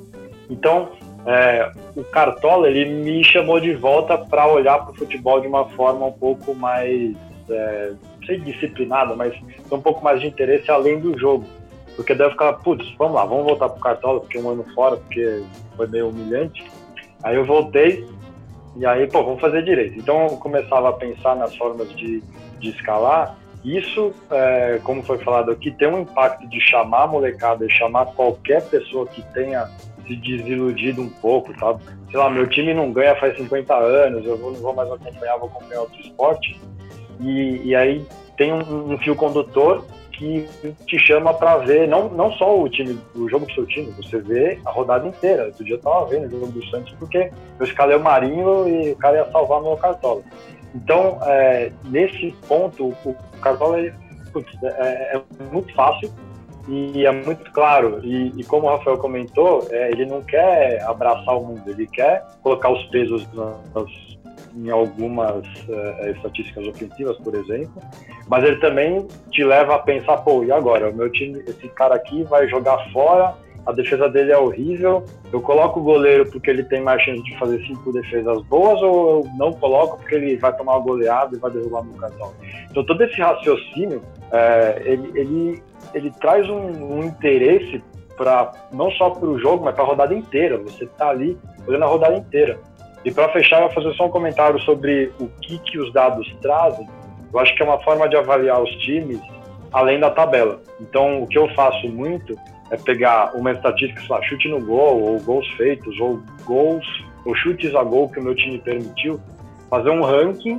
[0.50, 0.90] Então,
[1.26, 5.68] é, o Cartola ele me chamou de volta para olhar para o futebol de uma
[5.70, 7.14] forma um pouco mais,
[7.48, 9.34] é, não sei disciplinada, mas
[9.70, 11.44] um pouco mais de interesse além do jogo.
[11.94, 14.64] Porque daí eu ficava, putz, vamos lá, vamos voltar para o Cartola, porque um ano
[14.74, 15.42] fora, porque
[15.76, 16.64] foi meio humilhante.
[17.22, 18.04] Aí eu voltei,
[18.76, 19.98] e aí, pô, vamos fazer direito.
[19.98, 22.22] Então eu começava a pensar nas formas de,
[22.58, 27.66] de escalar, isso, é, como foi falado aqui, tem um impacto de chamar a molecada,
[27.66, 29.68] de chamar qualquer pessoa que tenha
[30.06, 31.78] se desiludido um pouco, tá?
[32.10, 35.48] Sei lá, meu time não ganha faz 50 anos, eu não vou mais acompanhar, vou
[35.48, 36.60] acompanhar outro esporte.
[37.20, 38.04] E, e aí
[38.36, 40.48] tem um, um fio condutor que
[40.86, 44.18] te chama para ver não, não só o time, o jogo do seu time, você
[44.18, 45.46] vê a rodada inteira.
[45.46, 48.92] Outro dia eu tava vendo o jogo do Santos porque eu escalei o Marinho e
[48.92, 50.22] o cara ia salvar meu cartola.
[50.74, 53.92] Então, é, nesse ponto, o cartola é,
[54.62, 56.10] é, é, muito fácil
[56.68, 58.00] e é muito claro.
[58.02, 62.24] E, e como o Rafael comentou, é, ele não quer abraçar o mundo, ele quer
[62.42, 63.26] colocar os pesos
[64.54, 67.82] em algumas uh, estatísticas ofensivas, por exemplo,
[68.28, 70.90] mas ele também te leva a pensar, pô, e agora?
[70.90, 75.40] O meu time, esse cara aqui vai jogar fora, a defesa dele é horrível, eu
[75.40, 79.30] coloco o goleiro porque ele tem mais chance de fazer cinco defesas boas ou eu
[79.36, 82.32] não coloco porque ele vai tomar uma goleada e vai derrubar meu cartão?
[82.70, 85.62] Então todo esse raciocínio, é, ele, ele,
[85.94, 87.82] ele traz um, um interesse
[88.16, 90.58] para não só para o jogo, mas para a rodada inteira.
[90.58, 92.58] Você está ali olhando a rodada inteira.
[93.04, 96.32] E para fechar, eu vou fazer só um comentário sobre o que, que os dados
[96.40, 96.86] trazem.
[97.32, 99.20] Eu acho que é uma forma de avaliar os times
[99.72, 100.60] além da tabela.
[100.80, 102.36] Então, o que eu faço muito
[102.72, 107.34] é pegar uma estatística, sei lá, chute no gol, ou gols feitos, ou gols, ou
[107.36, 109.20] chutes a gol que o meu time permitiu,
[109.68, 110.58] fazer um ranking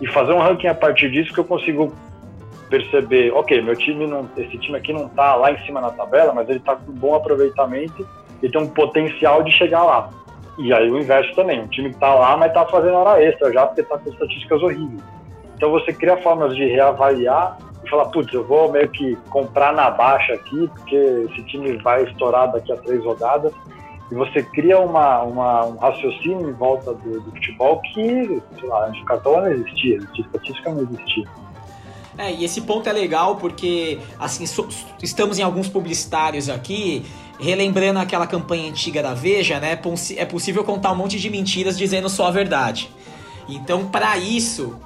[0.00, 1.92] e fazer um ranking a partir disso que eu consigo
[2.70, 6.32] perceber, ok, meu time não, esse time aqui não está lá em cima na tabela,
[6.32, 8.06] mas ele está com bom aproveitamento
[8.40, 10.10] e tem um potencial de chegar lá.
[10.58, 13.52] E aí o inverso também, um time que está lá, mas está fazendo hora extra
[13.52, 15.02] já, porque está com estatísticas horríveis.
[15.56, 20.34] Então você cria formas de reavaliar falar, putz, eu vou meio que comprar na baixa
[20.34, 23.52] aqui, porque esse time vai estourar daqui a três rodadas.
[24.10, 28.86] E você cria uma, uma um raciocínio em volta do, do futebol que, sei lá,
[28.86, 31.26] antes do cartão não existia, a estatística não existia.
[32.16, 34.66] É, e esse ponto é legal porque, assim, so,
[35.02, 37.04] estamos em alguns publicitários aqui
[37.38, 39.78] relembrando aquela campanha antiga da Veja, né?
[40.16, 42.90] É possível contar um monte de mentiras dizendo só a verdade.
[43.48, 44.76] Então, para isso,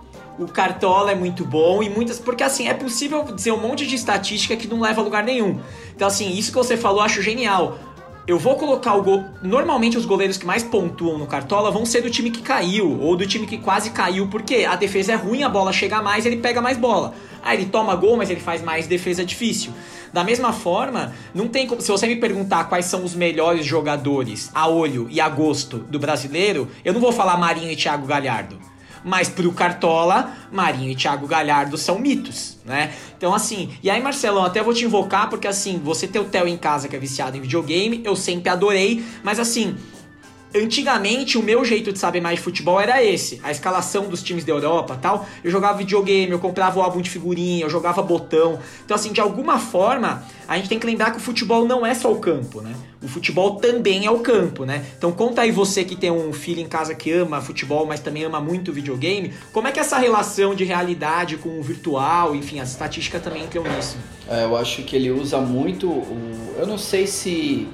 [0.42, 2.18] o Cartola é muito bom e muitas.
[2.18, 5.61] Porque assim, é possível dizer um monte de estatística que não leva a lugar nenhum.
[5.94, 7.78] Então, assim, isso que você falou eu acho genial.
[8.24, 9.24] Eu vou colocar o gol.
[9.42, 13.16] Normalmente, os goleiros que mais pontuam no Cartola vão ser do time que caiu, ou
[13.16, 16.37] do time que quase caiu, porque a defesa é ruim, a bola chega mais, ele
[16.37, 17.14] pega mais bola.
[17.42, 19.72] Aí ele toma gol, mas ele faz mais defesa difícil.
[20.12, 21.81] Da mesma forma, não tem como.
[21.81, 25.98] Se você me perguntar quais são os melhores jogadores a olho e a gosto do
[25.98, 28.71] brasileiro, eu não vou falar Marinho e Thiago Galhardo.
[29.04, 32.92] Mas pro Cartola, Marinho e Thiago Galhardo são mitos, né?
[33.16, 36.46] Então, assim, e aí, Marcelão, até vou te invocar, porque assim, você ter o Theo
[36.46, 39.76] em casa que é viciado em videogame, eu sempre adorei, mas assim,
[40.54, 44.44] Antigamente, o meu jeito de saber mais de futebol era esse: a escalação dos times
[44.44, 45.26] da Europa tal.
[45.42, 48.58] Eu jogava videogame, eu comprava o álbum de figurinha, eu jogava botão.
[48.84, 51.94] Então, assim, de alguma forma, a gente tem que lembrar que o futebol não é
[51.94, 52.74] só o campo, né?
[53.02, 54.84] O futebol também é o campo, né?
[54.96, 58.24] Então, conta aí você que tem um filho em casa que ama futebol, mas também
[58.24, 59.32] ama muito videogame.
[59.52, 63.44] Como é que é essa relação de realidade com o virtual, enfim, as estatísticas também
[63.44, 63.96] entram nisso?
[64.28, 66.54] É, eu acho que ele usa muito o.
[66.58, 67.68] Eu não sei se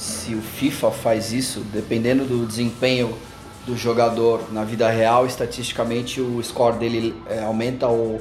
[0.00, 3.14] se o FIFA faz isso, dependendo do desempenho
[3.66, 8.18] do jogador na vida real, estatisticamente o score dele é, aumenta ou,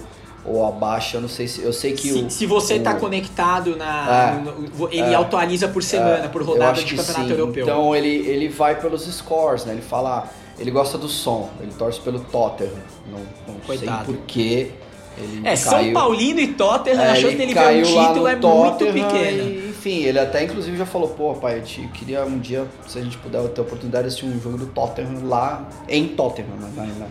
[0.49, 1.17] ou abaixa.
[1.17, 4.51] Eu não sei se eu sei que se, o, se você está conectado na, é,
[4.77, 7.63] no, ele é, atualiza por semana, é, por rodada de campeonato europeu.
[7.63, 9.73] Então ele ele vai pelos scores, né?
[9.73, 12.73] Ele fala, ele gosta do som, ele torce pelo Tottenham.
[13.12, 14.05] Não, não Coitado.
[14.05, 14.71] sei porquê.
[15.17, 18.35] Ele é, caiu, São Paulino e Tottenham, é, a chance dele ver um título é
[18.35, 19.43] muito pequena.
[19.43, 22.99] E, enfim, ele até inclusive já falou, pô, pai, eu te, queria um dia, se
[22.99, 26.55] a gente puder ter a oportunidade de assistir um jogo do Tottenham lá em Tottenham,
[26.57, 26.71] né?
[26.75, 27.03] Na, enfim,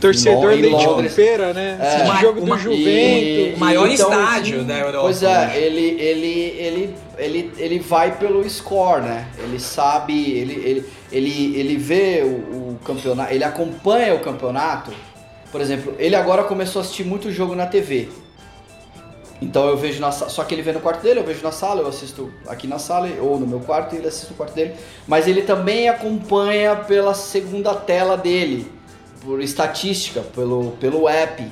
[0.00, 1.78] Torcedor leite com pera, né?
[1.80, 3.56] É, Esse jogo uma, do Juventus.
[3.56, 5.00] O maior então, estádio assim, da Europa.
[5.00, 9.28] Pois é, ele, ele, ele, ele, ele vai pelo score, né?
[9.38, 14.92] Ele sabe, ele, ele, ele, ele vê o, o campeonato, ele acompanha o campeonato
[15.52, 18.08] por exemplo, ele agora começou a assistir muito jogo na TV.
[19.40, 21.82] Então eu vejo na só que ele vê no quarto dele, eu vejo na sala,
[21.82, 24.74] eu assisto aqui na sala ou no meu quarto e ele assiste no quarto dele.
[25.06, 28.72] Mas ele também acompanha pela segunda tela dele,
[29.24, 31.44] por estatística, pelo, pelo app,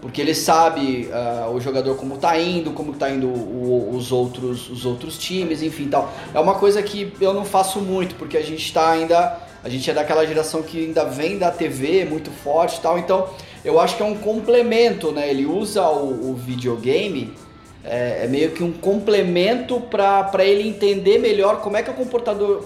[0.00, 4.70] porque ele sabe uh, o jogador como tá indo, como tá indo o, os outros
[4.70, 6.12] os outros times, enfim, tal.
[6.32, 9.90] É uma coisa que eu não faço muito, porque a gente está ainda a gente
[9.90, 13.28] é daquela geração que ainda vem da TV muito forte e tal, então
[13.62, 15.28] eu acho que é um complemento, né?
[15.28, 17.34] Ele usa o, o videogame
[17.84, 21.96] é, é meio que um complemento para ele entender melhor como é que é o,
[21.96, 22.64] comportador,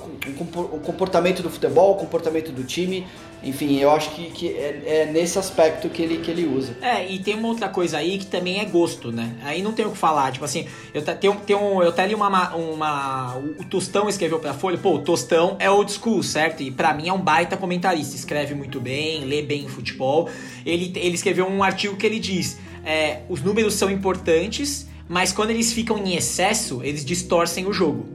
[0.72, 3.06] o comportamento do futebol, o comportamento do time.
[3.44, 6.76] Enfim, eu acho que, que é, é, nesse aspecto que ele, que ele usa.
[6.80, 9.34] É, e tem uma outra coisa aí que também é gosto, né?
[9.42, 10.32] Aí não tem o que falar.
[10.32, 13.36] Tipo assim, eu tenho, tenho, eu até li uma, uma.
[13.36, 16.62] O Tostão escreveu pra Folha, pô, o Tostão é old school, certo?
[16.62, 18.16] E para mim é um baita comentarista.
[18.16, 20.28] Escreve muito bem, lê bem futebol.
[20.64, 25.50] Ele, ele escreveu um artigo que ele diz: é, os números são importantes mas quando
[25.50, 28.06] eles ficam em excesso, eles distorcem o jogo.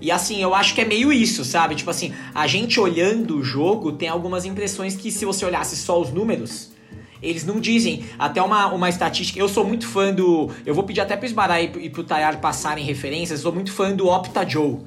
[0.00, 1.74] E assim, eu acho que é meio isso, sabe?
[1.74, 6.00] Tipo assim, a gente olhando o jogo tem algumas impressões que se você olhasse só
[6.00, 6.70] os números,
[7.22, 8.04] eles não dizem.
[8.18, 9.38] Até uma, uma estatística.
[9.38, 10.50] Eu sou muito fã do.
[10.64, 13.40] Eu vou pedir até pro Esbará e pro Tayar passarem referências.
[13.40, 14.78] Sou muito fã do Opta Joe.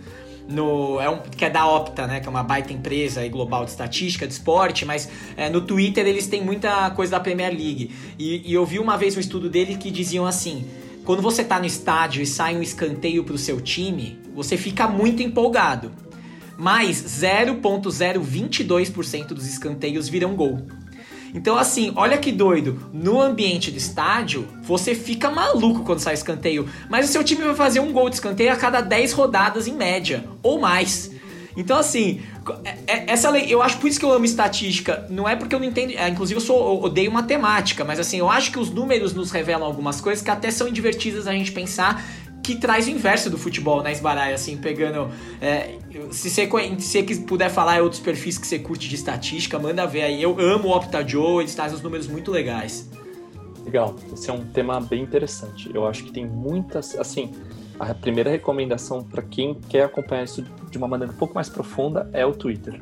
[0.48, 2.20] No, é um, que é da Opta, né?
[2.20, 6.26] Que é uma baita empresa global de estatística, de esporte, mas é, no Twitter eles
[6.26, 7.92] têm muita coisa da Premier League.
[8.18, 10.66] E, e eu vi uma vez um estudo dele que diziam assim:
[11.10, 15.24] quando você tá no estádio e sai um escanteio pro seu time, você fica muito
[15.24, 15.92] empolgado.
[16.56, 20.68] Mas 0.022% dos escanteios viram gol.
[21.34, 22.92] Então, assim, olha que doido.
[22.94, 26.70] No ambiente do estádio, você fica maluco quando sai escanteio.
[26.92, 29.74] Mas o seu time vai fazer um gol de escanteio a cada 10 rodadas em
[29.74, 31.10] média, ou mais.
[31.60, 32.22] Então, assim,
[32.64, 35.06] é, é, essa lei, eu acho por isso que eu amo estatística.
[35.10, 35.92] Não é porque eu não entendo.
[35.92, 39.30] É, inclusive, eu, sou, eu odeio matemática, mas assim, eu acho que os números nos
[39.30, 42.02] revelam algumas coisas que até são divertidas a gente pensar.
[42.42, 44.34] Que traz o inverso do futebol, né, Esbaraia?
[44.34, 45.12] Assim, pegando.
[45.42, 45.76] É,
[46.12, 50.04] se, você, se você puder falar outros perfis que você curte de estatística, manda ver
[50.04, 50.24] aí.
[50.24, 52.90] Eu amo o OptaJoe, eles trazem os números muito legais.
[53.66, 55.70] Legal, esse é um tema bem interessante.
[55.74, 56.98] Eu acho que tem muitas.
[56.98, 57.34] Assim,
[57.80, 62.10] a primeira recomendação para quem quer acompanhar isso de uma maneira um pouco mais profunda
[62.12, 62.82] é o Twitter.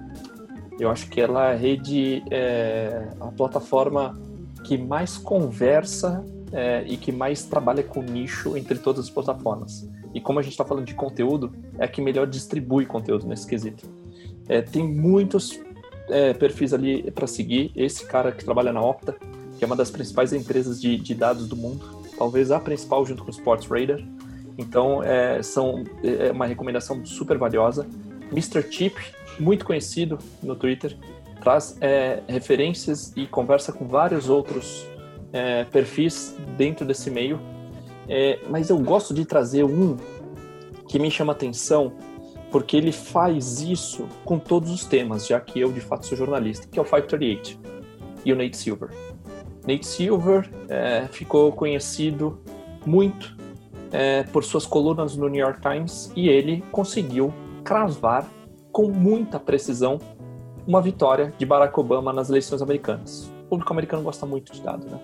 [0.80, 4.20] Eu acho que ela é a rede, é, a plataforma
[4.64, 9.88] que mais conversa é, e que mais trabalha com nicho entre todas as plataformas.
[10.14, 13.46] E como a gente está falando de conteúdo, é a que melhor distribui conteúdo nesse
[13.46, 13.88] quesito.
[14.48, 15.60] É, tem muitos
[16.10, 17.72] é, perfis ali para seguir.
[17.76, 19.16] Esse cara que trabalha na Opta,
[19.58, 21.86] que é uma das principais empresas de, de dados do mundo,
[22.18, 24.04] talvez a principal junto com o Sports Radar.
[24.58, 27.88] Então, é, são, é uma recomendação super valiosa.
[28.32, 28.66] Mr.
[28.72, 28.96] Chip,
[29.40, 30.98] muito conhecido no Twitter,
[31.42, 34.86] traz é, referências e conversa com vários outros
[35.32, 37.40] é, perfis dentro desse meio.
[38.10, 39.96] É, mas eu gosto de trazer um
[40.88, 41.94] que me chama atenção,
[42.52, 46.68] porque ele faz isso com todos os temas, já que eu de fato sou jornalista,
[46.68, 47.60] que é o 538
[48.26, 48.90] e o Nate Silver.
[49.68, 52.40] Nate Silver é, ficou conhecido
[52.86, 53.37] muito
[53.92, 58.28] é, por suas colunas no New York Times e ele conseguiu cravar
[58.72, 60.00] com muita precisão
[60.68, 63.32] uma vitória de Barack Obama nas eleições americanas.
[63.46, 65.00] O público americano gosta muito de dados, né?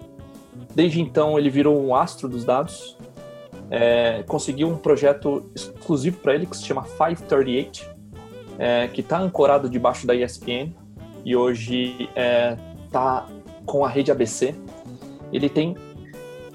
[0.75, 2.97] Desde então ele virou um astro dos dados,
[3.69, 7.89] é, conseguiu um projeto exclusivo para ele que se chama 538,
[8.59, 10.73] é, que está ancorado debaixo da ESPN
[11.23, 12.09] e hoje
[12.85, 14.53] está é, com a rede ABC.
[15.31, 15.75] Ele tem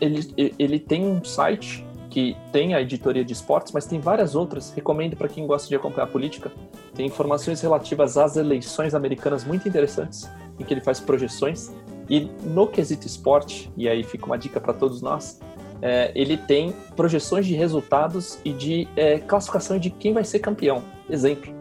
[0.00, 1.84] ele, ele tem um site
[2.18, 4.72] que tem a editoria de esportes, mas tem várias outras.
[4.72, 6.50] Recomendo para quem gosta de acompanhar política.
[6.92, 10.28] Tem informações relativas às eleições americanas muito interessantes,
[10.58, 11.70] em que ele faz projeções.
[12.10, 15.38] E no quesito esporte, e aí fica uma dica para todos nós,
[15.80, 20.82] é, ele tem projeções de resultados e de é, classificação de quem vai ser campeão.
[21.08, 21.54] Exemplo,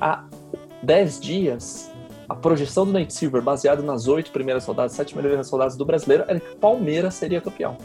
[0.00, 0.22] há
[0.80, 1.90] 10 dias,
[2.28, 6.24] a projeção do Nate Silver, baseada nas oito primeiras rodadas, sete primeiras rodadas do brasileiro,
[6.28, 7.76] era que Palmeiras seria campeão.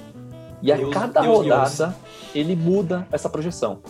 [0.62, 2.36] E a Deus, cada Deus, rodada Deus.
[2.36, 3.82] ele muda essa projeção.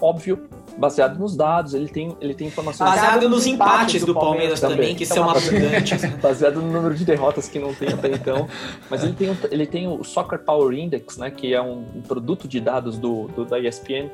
[0.00, 2.88] Óbvio, baseado nos dados, ele tem, ele tem informações.
[2.88, 6.02] Baseado nos empates do Palmeiras, também, também, que são abundantes.
[6.16, 8.48] baseado no número de derrotas que não tem até então.
[8.88, 12.48] Mas ele tem, ele tem o Soccer Power Index, né, que é um, um produto
[12.48, 14.08] de dados do, do da ESPN,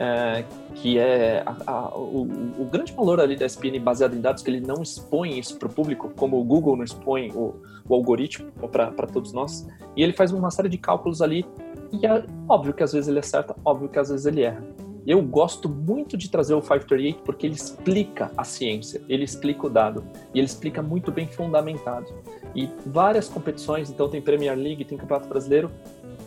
[0.00, 2.22] é, que é a, a, o,
[2.58, 5.68] o, grande valor ali da ESPN baseado em dados, que ele não expõe isso para
[5.68, 7.54] o público, como o Google não expõe o,
[7.86, 9.68] o algoritmo para todos nós.
[9.94, 11.44] E ele faz uma série de cálculos ali,
[11.92, 14.64] e é óbvio que às vezes ele acerta, óbvio que às vezes ele erra.
[15.06, 19.70] Eu gosto muito de trazer o 538 porque ele explica a ciência, ele explica o
[19.70, 22.06] dado, e ele explica muito bem fundamentado.
[22.54, 25.70] E várias competições, então tem Premier League, tem Campeonato Brasileiro,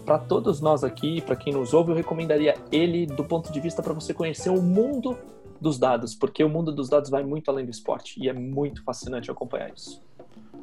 [0.05, 3.81] para todos nós aqui, para quem nos ouve, eu recomendaria ele do ponto de vista
[3.81, 5.17] para você conhecer o mundo
[5.59, 8.83] dos dados, porque o mundo dos dados vai muito além do esporte e é muito
[8.83, 10.01] fascinante acompanhar isso.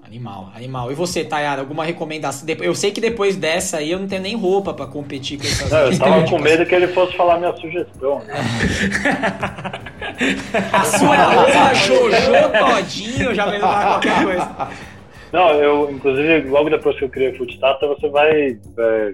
[0.03, 0.91] Animal, animal.
[0.91, 2.49] E você, Tayara, alguma recomendação?
[2.61, 5.71] Eu sei que depois dessa aí eu não tenho nem roupa para competir com essas
[5.71, 8.19] Não, eu tava com medo que ele fosse falar minha sugestão.
[8.21, 8.35] Né?
[10.73, 14.69] A sua roupa Jojo todinho já veio falar qualquer coisa.
[15.33, 19.13] Não, eu, inclusive, logo depois que eu criei o Footstata, você vai é,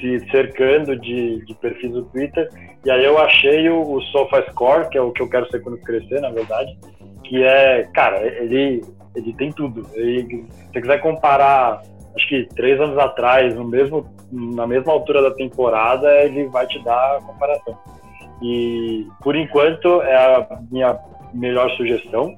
[0.00, 2.48] se cercando de, de perfis do Twitter.
[2.84, 5.78] E aí eu achei o, o SofaScore, que é o que eu quero ser quando
[5.78, 6.76] crescer, na verdade,
[7.24, 8.82] que é, cara, ele,
[9.14, 9.86] ele tem tudo.
[9.94, 11.82] Ele, se você quiser comparar,
[12.16, 16.82] acho que três anos atrás, no mesmo, na mesma altura da temporada, ele vai te
[16.82, 17.78] dar a comparação.
[18.42, 20.98] E por enquanto é a minha
[21.34, 22.36] melhor sugestão.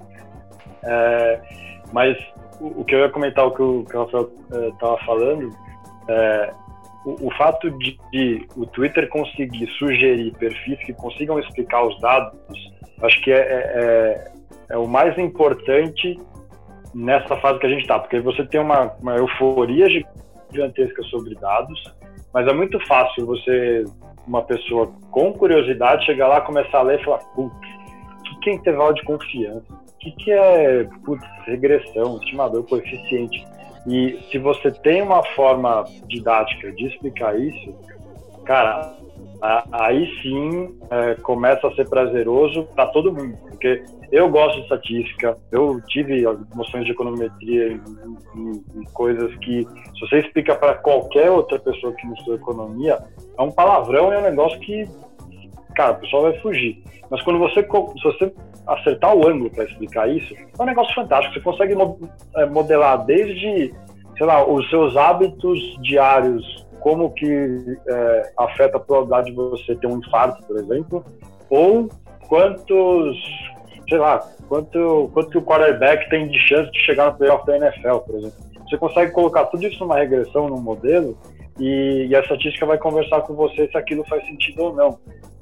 [0.83, 1.41] É,
[1.93, 2.17] mas
[2.61, 4.31] o, o, que eu ia comentar, o que o, o Rafael
[4.73, 5.51] estava é, falando,
[6.09, 6.55] é,
[7.05, 12.39] o, fato de, de, o Twitter conseguir sugerir perfis que consigam explicar os dados,
[13.03, 14.33] acho que é, é, é,
[14.71, 16.19] é o mais importante
[16.95, 19.87] nessa fase que a gente está, porque você tem uma, uma euforia
[20.51, 21.83] gigantesca sobre dados,
[22.33, 23.85] mas é muito fácil você,
[24.27, 27.55] uma pessoa com curiosidade, chegar lá, começar a ler e falar, putz,
[28.33, 29.65] o que é intervalo de confiança?
[29.71, 33.45] O que, que é putz, regressão, estimador, coeficiente?
[33.87, 37.75] E se você tem uma forma didática de explicar isso,
[38.45, 38.95] cara,
[39.73, 45.37] aí sim é, começa a ser prazeroso para todo mundo, porque eu gosto de estatística,
[45.51, 46.23] eu tive
[46.55, 47.81] noções de econometria e,
[48.93, 52.99] coisas que, se você explica para qualquer outra pessoa que não estuda economia,
[53.37, 54.85] é um palavrão e é um negócio que,
[55.75, 56.85] cara, o pessoal vai fugir.
[57.11, 58.33] Mas quando você, se você
[58.75, 61.35] acertar o ângulo para explicar isso, é um negócio fantástico.
[61.35, 61.75] Você consegue
[62.37, 63.73] é, modelar desde,
[64.17, 69.87] sei lá, os seus hábitos diários, como que é, afeta a probabilidade de você ter
[69.87, 71.05] um infarto, por exemplo,
[71.49, 71.89] ou
[72.29, 73.17] quantos,
[73.89, 74.19] sei lá,
[74.49, 78.17] quanto, quanto que o quarterback tem de chance de chegar no playoff da NFL, por
[78.17, 78.53] exemplo.
[78.69, 81.17] Você consegue colocar tudo isso numa regressão, num modelo,
[81.59, 84.99] e, e a estatística vai conversar com você se aquilo faz sentido ou não.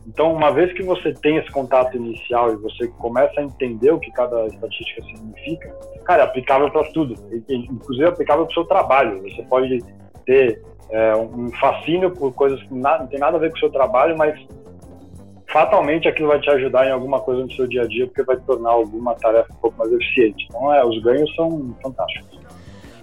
[0.07, 4.01] Então, uma vez que você tem esse contato inicial e você começa a entender o
[4.01, 5.75] que cada estatística significa,
[6.05, 7.15] cara, é aplicável para tudo,
[7.49, 9.23] inclusive é aplicável para o seu trabalho.
[9.23, 9.79] Você pode
[10.25, 13.71] ter é, um fascínio por coisas que não tem nada a ver com o seu
[13.71, 14.39] trabalho, mas
[15.47, 18.37] fatalmente aquilo vai te ajudar em alguma coisa no seu dia a dia, porque vai
[18.39, 20.47] tornar alguma tarefa um pouco mais eficiente.
[20.49, 22.40] Então, é, os ganhos são fantásticos.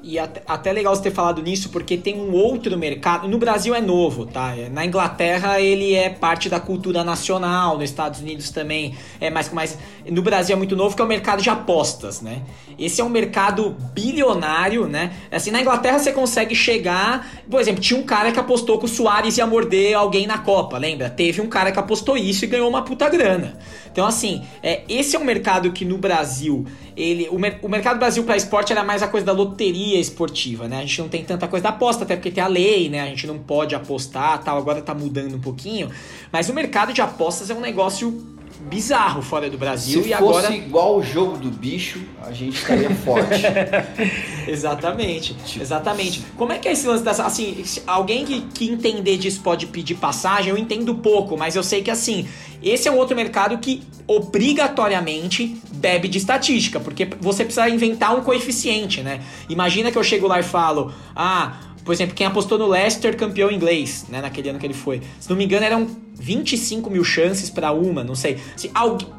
[0.08, 3.28] E até, até legal você ter falado nisso, porque tem um outro mercado.
[3.28, 4.53] No Brasil é novo, tá?
[4.72, 9.51] Na Inglaterra ele é parte da cultura nacional, nos Estados Unidos também é mais.
[9.51, 9.78] mais
[10.10, 12.41] no Brasil é muito novo, que é o mercado de apostas, né?
[12.80, 15.12] Esse é um mercado bilionário, né?
[15.30, 17.30] Assim, na Inglaterra você consegue chegar.
[17.49, 20.78] Por exemplo, tinha um cara que apostou que o Soares ia morder alguém na Copa,
[20.78, 21.10] lembra?
[21.10, 23.60] Teve um cara que apostou isso e ganhou uma puta grana.
[23.91, 26.66] Então, assim, é, esse é um mercado que no Brasil,
[26.98, 30.68] ele, o, mer o mercado Brasil para esporte era mais a coisa da loteria esportiva,
[30.68, 30.78] né?
[30.78, 33.02] A gente não tem tanta coisa da aposta, até porque tem a lei, né?
[33.02, 35.91] A gente não pode apostar tal, agora tá mudando um pouquinho.
[36.32, 40.45] Mas o mercado de apostas é um negócio bizarro fora do Brasil Se e fosse
[40.45, 43.41] agora igual o jogo do bicho, a gente estaria forte.
[44.47, 46.24] exatamente, exatamente.
[46.36, 49.95] Como é que é esse lance dessa assim, alguém que, que entender disso pode pedir
[49.95, 52.28] passagem, eu entendo pouco, mas eu sei que assim,
[52.62, 58.22] esse é um outro mercado que obrigatoriamente bebe de estatística, porque você precisa inventar um
[58.22, 59.22] coeficiente, né?
[59.49, 61.58] Imagina que eu chego lá e falo: "Ah,
[61.88, 65.02] por exemplo, quem apostou no Leicester campeão inglês, né, naquele ano que ele foi.
[65.22, 68.38] Se não me engano, eram 25 mil chances para uma, não sei.
[68.58, 68.70] Se,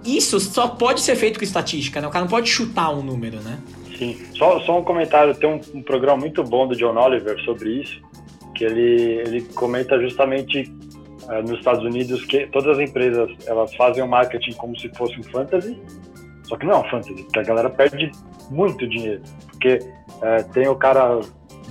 [0.05, 2.07] isso só pode ser feito com estatística, né?
[2.07, 3.59] O cara não pode chutar um número, né?
[3.97, 4.19] Sim.
[4.37, 8.03] Só, só um comentário, tem um, um programa muito bom do John Oliver sobre isso,
[8.55, 10.71] que ele, ele comenta justamente
[11.23, 15.19] uh, nos Estados Unidos que todas as empresas elas fazem o marketing como se fosse
[15.19, 15.75] um fantasy,
[16.43, 18.13] só que não é um fantasy, porque a galera perde
[18.51, 19.23] muito dinheiro.
[19.53, 21.19] Porque uh, tem o cara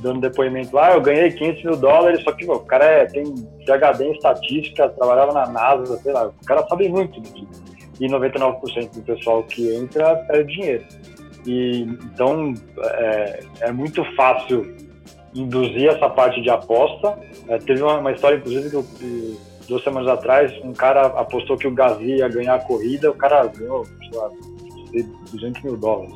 [0.02, 3.24] dando depoimento lá, eu ganhei 500 mil dólares, só que pô, o cara é, tem
[3.66, 7.48] PhD em estatística, trabalhava na NASA, sei lá, o cara sabe muito disso.
[8.00, 10.86] E 99% do pessoal que entra perde dinheiro.
[11.48, 14.76] E, então, é, é muito fácil
[15.34, 17.18] induzir essa parte de aposta.
[17.48, 18.86] É, teve uma, uma, história, inclusive, que eu,
[19.68, 23.46] duas semanas atrás, um cara apostou que o Gazi ia ganhar a corrida, o cara
[23.48, 24.30] ganhou, sei lá,
[25.32, 26.14] 200 mil dólares.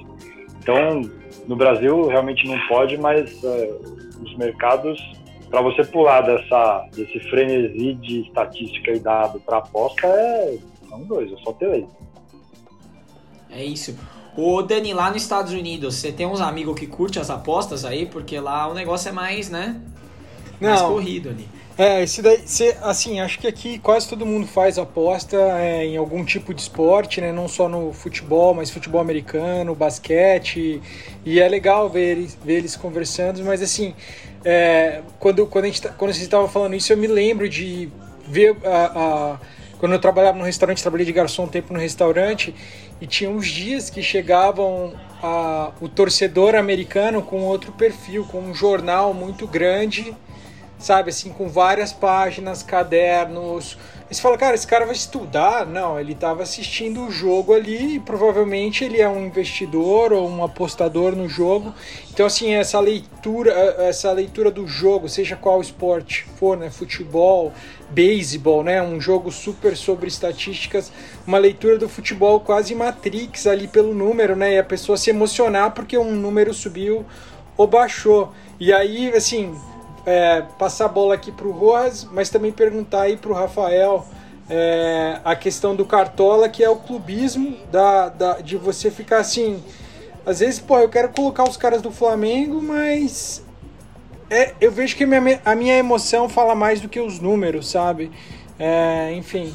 [0.61, 1.01] Então,
[1.47, 3.73] no Brasil realmente não pode, mas é,
[4.21, 5.01] os mercados,
[5.49, 10.57] para você pular dessa, desse frenesi de estatística e dado para aposta, é,
[10.87, 11.87] são dois, é só ter lei.
[13.49, 13.97] É isso.
[14.37, 18.05] Ô Dani, lá nos Estados Unidos, você tem uns amigos que curtem as apostas aí?
[18.05, 19.81] Porque lá o negócio é mais, né?
[20.59, 20.93] Mais não.
[20.93, 21.47] corrido ali.
[21.81, 22.39] É, esse daí,
[22.83, 27.19] assim, acho que aqui quase todo mundo faz aposta é, em algum tipo de esporte,
[27.19, 27.31] né?
[27.31, 30.79] Não só no futebol, mas futebol americano, basquete.
[31.25, 33.95] E é legal ver eles, ver eles conversando, mas assim,
[34.45, 37.89] é, quando, quando, a gente, tá, quando você estava falando isso, eu me lembro de
[38.27, 39.39] ver a, a,
[39.79, 42.53] quando eu trabalhava no restaurante, trabalhei de garçom um tempo no restaurante,
[43.01, 48.53] e tinha uns dias que chegavam a, o torcedor americano com outro perfil, com um
[48.53, 50.15] jornal muito grande
[50.83, 53.77] sabe, assim, com várias páginas, cadernos.
[54.09, 55.65] Você fala, cara, esse cara vai estudar?
[55.65, 60.43] Não, ele estava assistindo o jogo ali e provavelmente ele é um investidor ou um
[60.43, 61.73] apostador no jogo.
[62.13, 67.53] Então, assim, essa leitura, essa leitura do jogo, seja qual esporte for, né, futebol,
[67.89, 70.91] beisebol, né, um jogo super sobre estatísticas,
[71.25, 75.71] uma leitura do futebol quase Matrix ali pelo número, né, e a pessoa se emocionar
[75.71, 77.05] porque um número subiu
[77.55, 78.33] ou baixou.
[78.59, 79.55] E aí, assim,
[80.05, 84.05] é, passar a bola aqui para o Rojas, mas também perguntar aí para o Rafael
[84.49, 89.63] é, a questão do Cartola, que é o clubismo da, da, de você ficar assim.
[90.25, 93.43] Às vezes, pô, eu quero colocar os caras do Flamengo, mas
[94.29, 97.69] é, eu vejo que a minha, a minha emoção fala mais do que os números,
[97.69, 98.11] sabe?
[98.59, 99.53] É, enfim,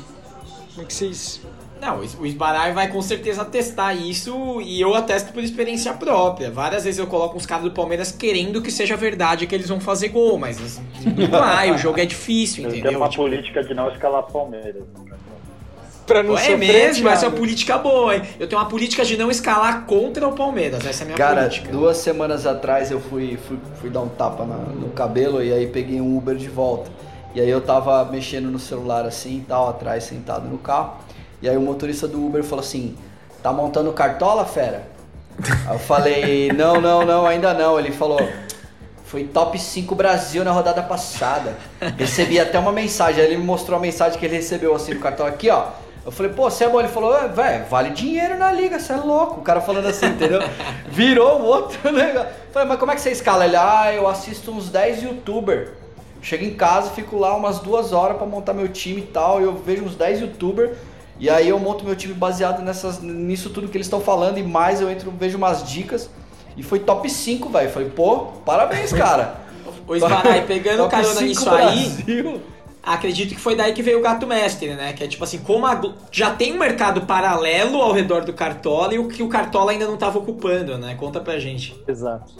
[0.70, 1.40] como é que vocês
[1.80, 6.50] não, o Esbarai vai com certeza testar isso e eu atesto por experiência própria.
[6.50, 9.80] Várias vezes eu coloco os caras do Palmeiras querendo que seja verdade que eles vão
[9.80, 10.82] fazer gol, mas assim,
[11.16, 12.90] não vai, o jogo é difícil, eu entendeu?
[12.90, 13.22] Tem uma tipo...
[13.22, 14.84] política de não escalar Palmeiras.
[16.06, 18.22] Pra não é mesmo, essa é uma política boa, hein?
[18.38, 21.40] Eu tenho uma política de não escalar contra o Palmeiras, essa é a minha Cara,
[21.40, 21.66] política.
[21.66, 25.52] Cara, duas semanas atrás eu fui, fui, fui dar um tapa na, no cabelo e
[25.52, 26.90] aí peguei um Uber de volta.
[27.34, 30.94] E aí eu tava mexendo no celular assim e tal, atrás, sentado no carro.
[31.42, 32.96] E aí o motorista do Uber falou assim:
[33.42, 34.88] tá montando cartola, fera?
[35.66, 37.78] Aí eu falei: não, não, não, ainda não.
[37.78, 38.20] Ele falou:
[39.04, 41.56] foi top 5 Brasil na rodada passada.
[41.96, 43.22] Recebi até uma mensagem.
[43.22, 45.68] Aí ele me mostrou a mensagem que ele recebeu assim no cartão aqui, ó.
[46.04, 46.78] Eu falei, pô, você é bom?
[46.78, 49.40] Ele falou, velho, vale dinheiro na liga, você é louco.
[49.40, 50.40] O cara falando assim, entendeu?
[50.88, 52.28] Virou o outro negócio.
[52.52, 53.44] Falei, mas como é que você escala?
[53.44, 55.74] Ele, ah, eu assisto uns 10 youtuber.
[56.22, 59.40] Chego em casa, fico lá umas duas horas para montar meu time e tal.
[59.40, 60.76] E eu vejo uns 10 youtuber
[61.18, 64.42] e aí eu monto meu time baseado nessas, nisso tudo que eles estão falando e
[64.42, 66.10] mais eu entro, vejo umas dicas.
[66.56, 67.70] E foi top 5, velho.
[67.70, 69.40] Falei, pô, parabéns, cara.
[69.86, 72.40] o Esbarai, pegando carona nisso aí,
[72.82, 74.92] acredito que foi daí que veio o gato mestre, né?
[74.92, 78.94] Que é tipo assim, como a, já tem um mercado paralelo ao redor do Cartola
[78.94, 80.94] e o que o Cartola ainda não estava ocupando, né?
[80.94, 81.78] Conta pra gente.
[81.88, 82.32] Exato.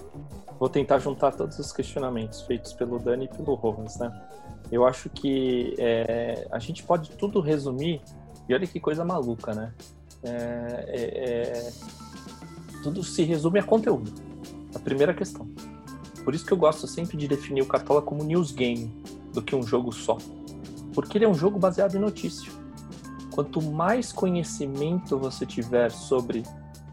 [0.59, 4.11] Vou tentar juntar todos os questionamentos feitos pelo Dani e pelo Rojas, né?
[4.71, 8.01] Eu acho que é, a gente pode tudo resumir
[8.49, 9.73] e olha que coisa maluca, né?
[10.23, 11.73] É, é, é,
[12.83, 14.13] tudo se resume a conteúdo.
[14.75, 15.49] A primeira questão.
[16.25, 18.93] Por isso que eu gosto sempre de definir o Cartola como news game
[19.33, 20.19] do que um jogo só.
[20.93, 22.51] Porque ele é um jogo baseado em notícia.
[23.33, 26.43] Quanto mais conhecimento você tiver sobre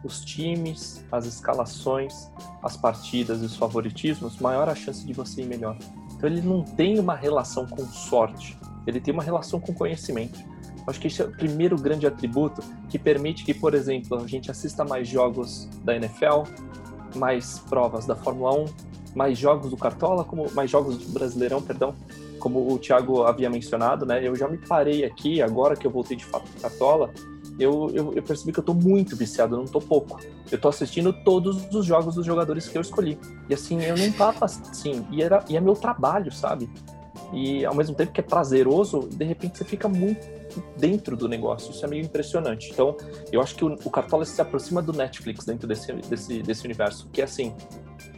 [0.03, 2.29] os times, as escalações,
[2.61, 5.77] as partidas e os favoritismos, maior a chance de você ir melhor.
[6.13, 10.39] Então ele não tem uma relação com sorte, ele tem uma relação com conhecimento.
[10.85, 14.51] Acho que esse é o primeiro grande atributo que permite que, por exemplo, a gente
[14.51, 16.43] assista mais jogos da NFL,
[17.15, 18.65] mais provas da Fórmula 1,
[19.15, 21.93] mais jogos do Cartola, como mais jogos do Brasileirão, perdão,
[22.39, 24.27] como o Thiago havia mencionado, né?
[24.27, 27.11] Eu já me parei aqui, agora que eu voltei de fato do Cartola,
[27.59, 30.19] eu, eu, eu, percebi que eu tô muito viciado, não tô pouco.
[30.51, 33.17] Eu tô assistindo todos os jogos dos jogadores que eu escolhi.
[33.47, 36.69] E assim, eu não tava assim, e, era, e é meu trabalho, sabe?
[37.31, 40.42] E ao mesmo tempo que é prazeroso, de repente você fica muito
[40.77, 41.71] dentro do negócio.
[41.71, 42.71] Isso é meio impressionante.
[42.71, 42.95] Então,
[43.31, 47.09] eu acho que o, o Cartola se aproxima do Netflix dentro desse, desse, desse universo,
[47.11, 47.55] que é assim,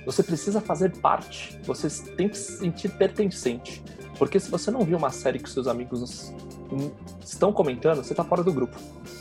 [0.06, 3.84] você precisa fazer parte, você tem que se sentir pertencente.
[4.18, 6.34] Porque se você não viu uma série que seus amigos
[7.24, 8.78] estão comentando, você está fora do grupo.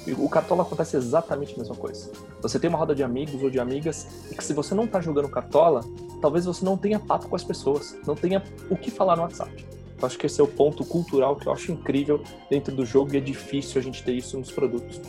[0.06, 2.12] E o Cartola acontece exatamente a mesma coisa.
[2.42, 5.00] Você tem uma roda de amigos ou de amigas e que se você não está
[5.00, 5.80] jogando Cartola,
[6.20, 9.66] talvez você não tenha papo com as pessoas, não tenha o que falar no WhatsApp.
[10.04, 13.14] Eu acho que esse é o ponto cultural que eu acho incrível dentro do jogo
[13.14, 15.00] e é difícil a gente ter isso nos produtos.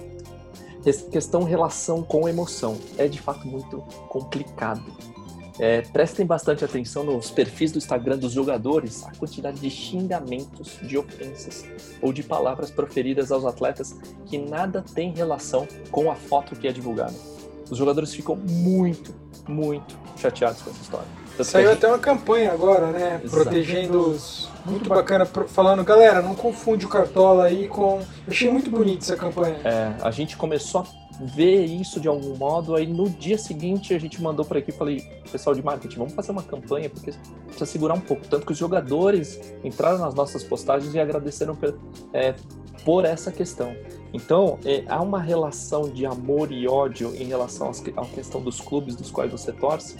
[1.12, 2.78] Questão relação com emoção.
[2.98, 4.86] É de fato muito complicado.
[5.60, 10.98] É, prestem bastante atenção nos perfis do Instagram dos jogadores, a quantidade de xingamentos, de
[10.98, 11.66] ofensas
[12.02, 16.72] ou de palavras proferidas aos atletas que nada tem relação com a foto que é
[16.72, 17.16] divulgada.
[17.70, 19.14] Os jogadores ficam muito,
[19.48, 21.24] muito chateados com essa história.
[21.43, 23.21] Saiu até uma campanha agora, né?
[23.23, 23.43] Exato.
[23.43, 24.49] Protegendo os.
[24.65, 27.99] Muito bacana, falando, galera, não confunde o Cartola aí com.
[27.99, 29.57] Eu achei muito bonita essa campanha.
[29.63, 30.86] É, a gente começou a
[31.19, 34.73] ver isso de algum modo, aí no dia seguinte a gente mandou para aqui e
[34.73, 37.13] falei, pessoal de marketing, vamos fazer uma campanha, porque
[37.45, 38.27] precisa segurar um pouco.
[38.27, 41.77] Tanto que os jogadores entraram nas nossas postagens e agradeceram por,
[42.11, 42.33] é,
[42.83, 43.75] por essa questão.
[44.13, 48.95] Então, é, há uma relação de amor e ódio em relação à questão dos clubes
[48.95, 49.97] dos quais você torce,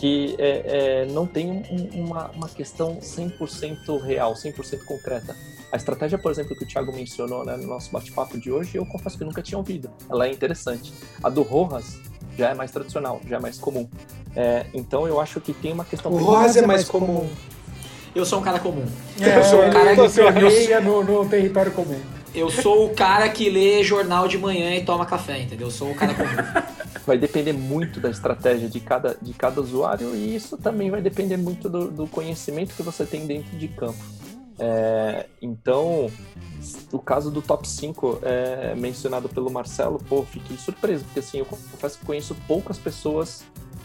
[0.00, 5.36] que é, é, não tem um, uma, uma questão 100% real, 100% concreta.
[5.70, 8.86] A estratégia, por exemplo, que o Thiago mencionou né, no nosso bate-papo de hoje, eu
[8.86, 9.90] confesso que nunca tinha ouvido.
[10.08, 10.90] Ela é interessante.
[11.22, 12.00] A do Rojas
[12.34, 13.86] já é mais tradicional, já é mais comum.
[14.34, 16.10] É, então eu acho que tem uma questão.
[16.10, 17.28] O Rojas é mais comum.
[18.14, 18.86] eu sou um cara comum.
[19.20, 22.00] É, eu sou um cara que permeia no, no território comum.
[22.34, 25.66] eu sou o cara que lê jornal de manhã e toma café, entendeu?
[25.66, 26.70] Eu sou o cara comum.
[27.06, 31.36] Vai depender muito da estratégia de cada, de cada usuário e isso também vai depender
[31.36, 33.98] muito do, do conhecimento que você tem dentro de campo.
[34.58, 36.10] É, então,
[36.92, 41.46] o caso do top 5 é, mencionado pelo Marcelo, pô, fiquei surpreso, porque assim, eu
[41.46, 43.42] confesso que conheço poucas pessoas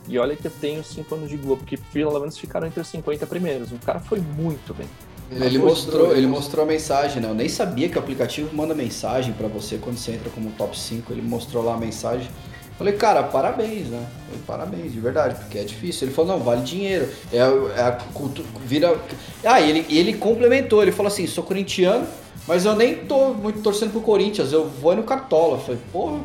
[0.08, 2.88] e olha que eu tenho 5 anos de Globo, que pelo menos ficaram entre os
[2.88, 3.72] 50 primeiros.
[3.72, 4.88] O cara foi muito bem.
[5.32, 7.28] Ele mostrou, ele mostrou a mensagem, né?
[7.28, 10.78] Eu nem sabia que o aplicativo manda mensagem pra você quando você entra como top
[10.78, 11.12] 5.
[11.12, 12.30] Ele mostrou lá a mensagem.
[12.78, 14.06] Falei, cara, parabéns, né?
[14.28, 16.08] Falei, parabéns, de verdade, porque é difícil.
[16.08, 17.10] Ele falou, não, vale dinheiro.
[17.32, 18.48] É, é a cultura.
[18.66, 18.98] Vira.
[19.44, 22.06] Ah, e ele, ele complementou, ele falou assim, sou corintiano,
[22.48, 25.58] mas eu nem tô muito torcendo pro Corinthians, eu vou no Cartola.
[25.58, 26.20] Falei, porra.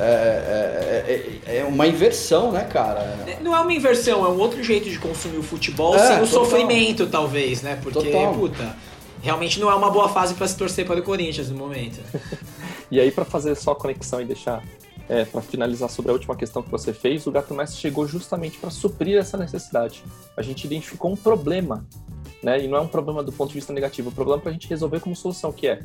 [0.00, 1.04] É,
[1.46, 3.16] é, é, é uma inversão, né, cara?
[3.40, 6.26] Não é uma inversão, é um outro jeito de consumir o futebol É, sem o
[6.26, 6.44] total.
[6.44, 7.78] sofrimento, talvez, né?
[7.82, 8.32] Porque, Total.
[8.32, 8.76] puta,
[9.20, 11.98] realmente não é uma boa fase pra se torcer para o Corinthians no momento.
[12.90, 14.62] E aí, para fazer só a conexão e deixar,
[15.08, 18.58] é, para finalizar sobre a última questão que você fez, o Gato Mestre chegou justamente
[18.58, 20.04] para suprir essa necessidade.
[20.36, 21.86] A gente identificou um problema,
[22.42, 22.62] né?
[22.62, 24.52] E não é um problema do ponto de vista negativo, é um problema para a
[24.52, 25.82] gente resolver como solução, que é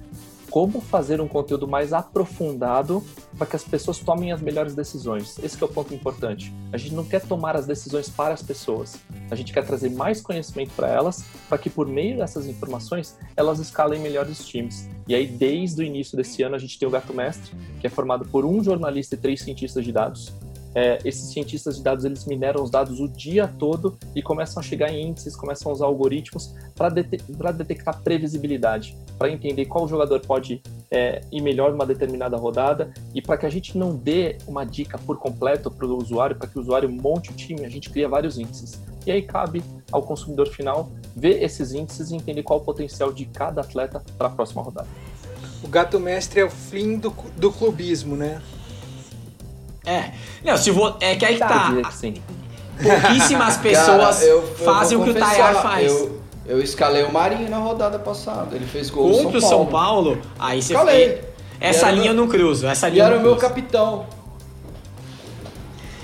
[0.54, 3.04] como fazer um conteúdo mais aprofundado
[3.39, 5.39] para que as pessoas tomem as melhores decisões.
[5.39, 6.54] Esse é o ponto importante.
[6.72, 8.99] A gente não quer tomar as decisões para as pessoas.
[9.32, 13.58] A gente quer trazer mais conhecimento para elas, para que por meio dessas informações elas
[13.58, 14.88] escalem melhores times.
[15.08, 17.51] E aí, desde o início desse ano, a gente tem o Gato Mestre,
[17.82, 20.32] que é formado por um jornalista e três cientistas de dados.
[20.76, 24.64] É, esses cientistas de dados eles mineram os dados o dia todo e começam a
[24.64, 30.62] chegar em índices, começam a usar algoritmos para detectar previsibilidade, para entender qual jogador pode
[30.90, 34.98] é, ir melhor numa determinada rodada e para que a gente não dê uma dica
[34.98, 38.10] por completo para o usuário, para que o usuário monte o time, a gente cria
[38.10, 38.82] vários índices.
[39.06, 43.26] E aí cabe ao consumidor final ver esses índices e entender qual o potencial de
[43.26, 44.88] cada atleta para a próxima rodada.
[45.64, 48.42] O gato mestre é o fim do, do clubismo, né?
[49.86, 50.12] É.
[50.44, 50.96] Não, se vo...
[51.00, 51.74] É que aí que tá.
[51.92, 52.16] Sim.
[52.82, 55.92] Pouquíssimas pessoas Cara, eu- eu fazem o que o Tayar faz.
[55.92, 58.56] Eu, eu escalei o Marinho na rodada passada.
[58.56, 60.18] Ele fez gol Contra o São São Paulo.
[60.40, 61.22] Aí você Escalei.
[61.60, 64.06] Essa E linha eu não cruzo, essa E linha eu era não o meu capitão.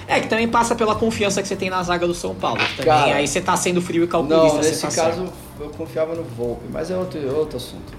[0.07, 2.59] É, que também passa pela confiança que você tem na zaga do São Paulo.
[2.77, 4.47] Também, Cara, aí você tá sendo frio e calculista.
[4.47, 5.33] Não, nesse tá caso certo.
[5.59, 7.93] eu confiava no Volpe, mas é outro, outro assunto.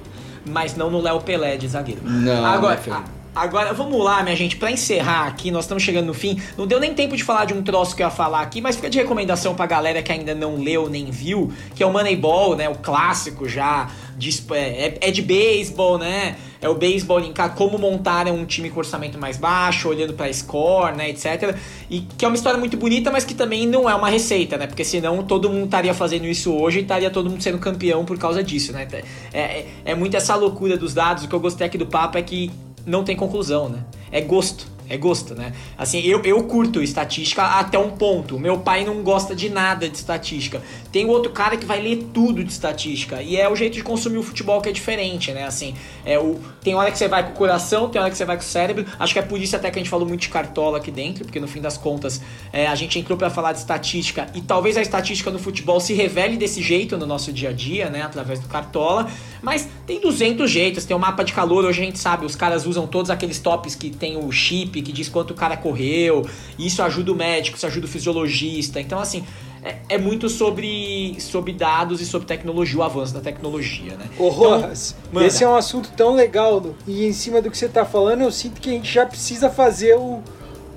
[0.44, 2.00] Mas não no Léo Pelé de zagueiro.
[2.02, 3.04] Não, Agora, né, filho?
[3.34, 6.40] Agora, vamos lá, minha gente, pra encerrar aqui, nós estamos chegando no fim.
[6.56, 8.76] Não deu nem tempo de falar de um troço que eu ia falar aqui, mas
[8.76, 12.56] fica de recomendação pra galera que ainda não leu nem viu, que é o Moneyball,
[12.56, 12.68] né?
[12.68, 13.88] O clássico já.
[14.18, 16.36] De, esp- é, é de beisebol, né?
[16.60, 20.94] É o beisebol linkar como montar um time com orçamento mais baixo, olhando pra score,
[20.94, 21.56] né, etc.
[21.88, 24.66] E que é uma história muito bonita, mas que também não é uma receita, né?
[24.66, 28.18] Porque senão todo mundo estaria fazendo isso hoje e estaria todo mundo sendo campeão por
[28.18, 28.86] causa disso, né?
[29.32, 31.24] É, é, é muito essa loucura dos dados.
[31.24, 32.50] O que eu gostei aqui do papo é que
[32.90, 33.84] não tem conclusão, né?
[34.10, 34.66] É gosto.
[34.90, 35.52] É gosto, né?
[35.78, 38.36] Assim, eu, eu curto estatística até um ponto.
[38.40, 40.60] Meu pai não gosta de nada de estatística.
[40.90, 43.22] Tem outro cara que vai ler tudo de estatística.
[43.22, 45.44] E é o jeito de consumir o futebol que é diferente, né?
[45.44, 48.24] Assim, é o, tem hora que você vai com o coração, tem hora que você
[48.24, 48.84] vai com o cérebro.
[48.98, 51.24] Acho que é por isso até que a gente falou muito de cartola aqui dentro,
[51.24, 52.20] porque no fim das contas
[52.52, 55.94] é, a gente entrou pra falar de estatística e talvez a estatística no futebol se
[55.94, 58.02] revele desse jeito no nosso dia a dia, né?
[58.02, 59.08] Através do cartola.
[59.40, 62.66] Mas tem 200 jeitos, tem o mapa de calor, hoje a gente sabe, os caras
[62.66, 66.26] usam todos aqueles tops que tem o chip, que diz quanto o cara correu,
[66.58, 68.80] isso ajuda o médico, isso ajuda o fisiologista.
[68.80, 69.24] Então, assim,
[69.62, 74.06] é, é muito sobre, sobre dados e sobre tecnologia, o avanço da tecnologia, né?
[74.18, 75.26] Ô, Então, Rojas, manda.
[75.26, 78.32] esse é um assunto tão legal e em cima do que você tá falando, eu
[78.32, 80.22] sinto que a gente já precisa fazer o,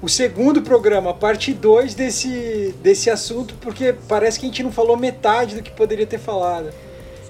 [0.02, 4.72] o segundo programa, a parte 2 desse, desse assunto, porque parece que a gente não
[4.72, 6.70] falou metade do que poderia ter falado.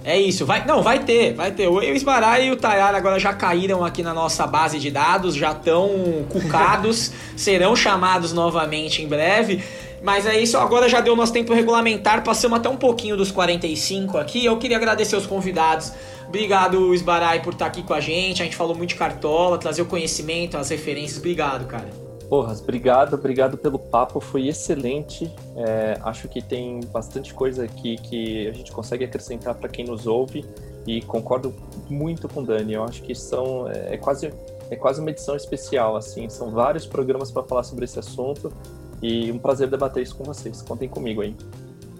[0.05, 1.67] É isso, vai, não, vai ter, vai ter.
[1.69, 5.33] O eu, Esbarai e o Tayar agora já caíram aqui na nossa base de dados,
[5.33, 9.63] já estão cucados, serão chamados novamente em breve.
[10.03, 14.17] Mas é isso, agora já deu nosso tempo regulamentar, passamos até um pouquinho dos 45
[14.17, 14.43] aqui.
[14.43, 15.93] Eu queria agradecer os convidados.
[16.27, 18.41] Obrigado, Esbarai, por estar aqui com a gente.
[18.41, 21.19] A gente falou muito de cartola, trazer o conhecimento, as referências.
[21.19, 22.02] Obrigado, cara.
[22.33, 25.31] Porras, obrigado, obrigado pelo papo, foi excelente.
[25.55, 30.07] É, acho que tem bastante coisa aqui que a gente consegue acrescentar para quem nos
[30.07, 30.43] ouve
[30.87, 31.53] e concordo
[31.87, 32.73] muito com o Dani.
[32.73, 34.33] Eu acho que são é, quase
[34.71, 38.51] é quase uma edição especial, assim, são vários programas para falar sobre esse assunto
[38.99, 40.59] e um prazer debater isso com vocês.
[40.63, 41.35] Contem comigo aí.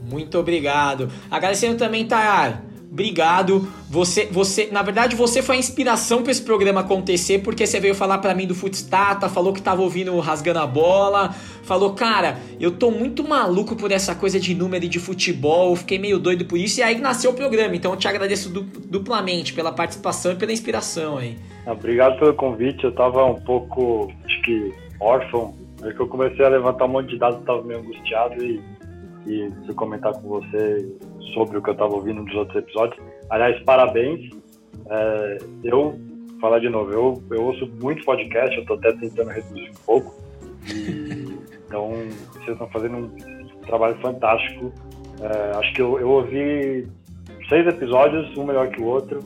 [0.02, 1.12] Muito obrigado.
[1.30, 2.73] Agradecendo também, Tayar.
[2.94, 3.68] Obrigado.
[3.90, 7.96] Você, você, na verdade, você foi a inspiração para esse programa acontecer, porque você veio
[7.96, 11.30] falar para mim do Footstata, falou que tava ouvindo Rasgando a Bola,
[11.64, 15.98] falou, cara, eu tô muito maluco por essa coisa de número e de futebol, fiquei
[15.98, 17.76] meio doido por isso, e aí nasceu o programa.
[17.76, 21.36] Então eu te agradeço duplamente pela participação e pela inspiração aí.
[21.66, 26.50] Obrigado pelo convite, eu tava um pouco, acho que, órfão, é que eu comecei a
[26.50, 28.62] levantar um monte de dados, tava meio angustiado e
[29.26, 30.92] e se comentar com você
[31.34, 33.00] sobre o que eu estava ouvindo nos outros episódios.
[33.30, 34.30] Aliás, parabéns.
[34.90, 36.00] É, eu,
[36.42, 40.16] falar de novo, eu, eu ouço muito podcast, eu estou até tentando reduzir um pouco.
[40.68, 41.92] E, então,
[42.34, 44.72] vocês estão fazendo um trabalho fantástico.
[45.22, 46.88] É, acho que eu, eu ouvi
[47.48, 49.20] seis episódios, um melhor que o outro.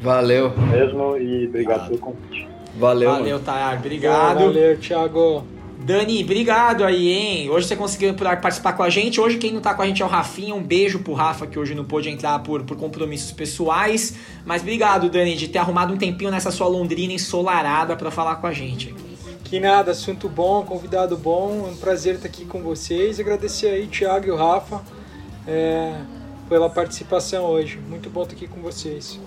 [0.00, 0.52] Valeu.
[0.70, 2.48] Mesmo, e obrigado pelo convite.
[2.76, 3.10] Valeu.
[3.10, 3.78] Valeu, Tayar.
[3.78, 4.38] Obrigado.
[4.38, 5.59] Valeu, Thiago.
[5.82, 7.50] Dani, obrigado aí, hein?
[7.50, 9.18] Hoje você conseguiu participar com a gente.
[9.18, 10.54] Hoje quem não tá com a gente é o Rafinha.
[10.54, 14.14] Um beijo pro Rafa, que hoje não pôde entrar por, por compromissos pessoais.
[14.44, 18.46] Mas obrigado, Dani, de ter arrumado um tempinho nessa sua Londrina ensolarada para falar com
[18.46, 18.94] a gente.
[19.42, 21.66] Que nada, assunto bom, convidado bom.
[21.66, 23.18] É um prazer estar aqui com vocês.
[23.18, 24.82] Agradecer aí, Thiago e o Rafa,
[25.46, 25.94] é,
[26.48, 27.80] pela participação hoje.
[27.88, 29.18] Muito bom estar aqui com vocês.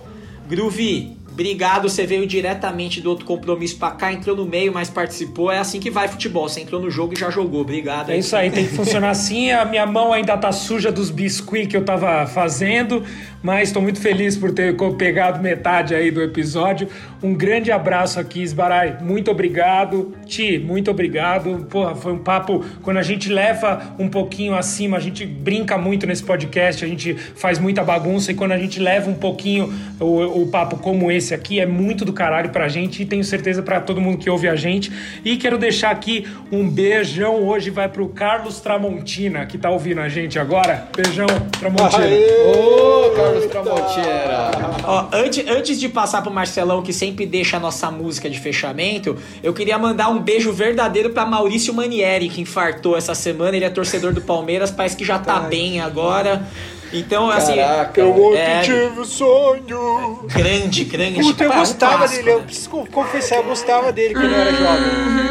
[0.48, 5.52] Groovy, Obrigado, você veio diretamente do outro compromisso pra cá, entrou no meio, mas participou.
[5.52, 6.48] É assim que vai futebol.
[6.48, 7.62] Você entrou no jogo e já jogou.
[7.62, 8.12] Obrigado.
[8.12, 9.50] É isso aí, tem que funcionar assim.
[9.50, 13.04] A minha mão ainda tá suja dos biscuits que eu tava fazendo,
[13.44, 16.88] mas estou muito feliz por ter pegado metade aí do episódio.
[17.22, 18.98] Um grande abraço aqui, Esbarai.
[19.02, 20.14] Muito obrigado.
[20.26, 21.68] Ti, muito obrigado.
[21.70, 22.66] Porra, foi um papo.
[22.82, 27.14] Quando a gente leva um pouquinho acima, a gente brinca muito nesse podcast, a gente
[27.14, 31.34] faz muita bagunça e quando a gente leva um pouquinho o, o papo como esse
[31.34, 34.48] aqui, é muito do caralho pra gente e tenho certeza para todo mundo que ouve
[34.48, 34.92] a gente.
[35.24, 37.44] E quero deixar aqui um beijão.
[37.46, 40.88] Hoje vai pro Carlos Tramontina, que tá ouvindo a gente agora.
[40.96, 41.28] Beijão,
[41.60, 42.06] Tramontina.
[42.48, 44.52] Ô, Carlos Carlos Tramontina.
[44.86, 49.18] Ó, antes, antes de passar pro Marcelão, que sempre deixa a nossa música de fechamento,
[49.42, 53.56] eu queria mandar um beijo verdadeiro para Maurício Manieri, que infartou essa semana.
[53.56, 55.50] Ele é torcedor do Palmeiras, parece que já tá Ai.
[55.50, 56.48] bem agora.
[56.92, 57.56] Então, assim.
[57.56, 58.62] Caraca, eu ontem é...
[58.62, 60.26] tive o sonho.
[60.28, 61.22] Grande, grande.
[61.22, 62.36] Puta, eu Pá, gostava um clássico, dele.
[62.36, 62.42] Né?
[62.42, 65.24] Eu preciso confessar, eu gostava dele quando eu era jovem.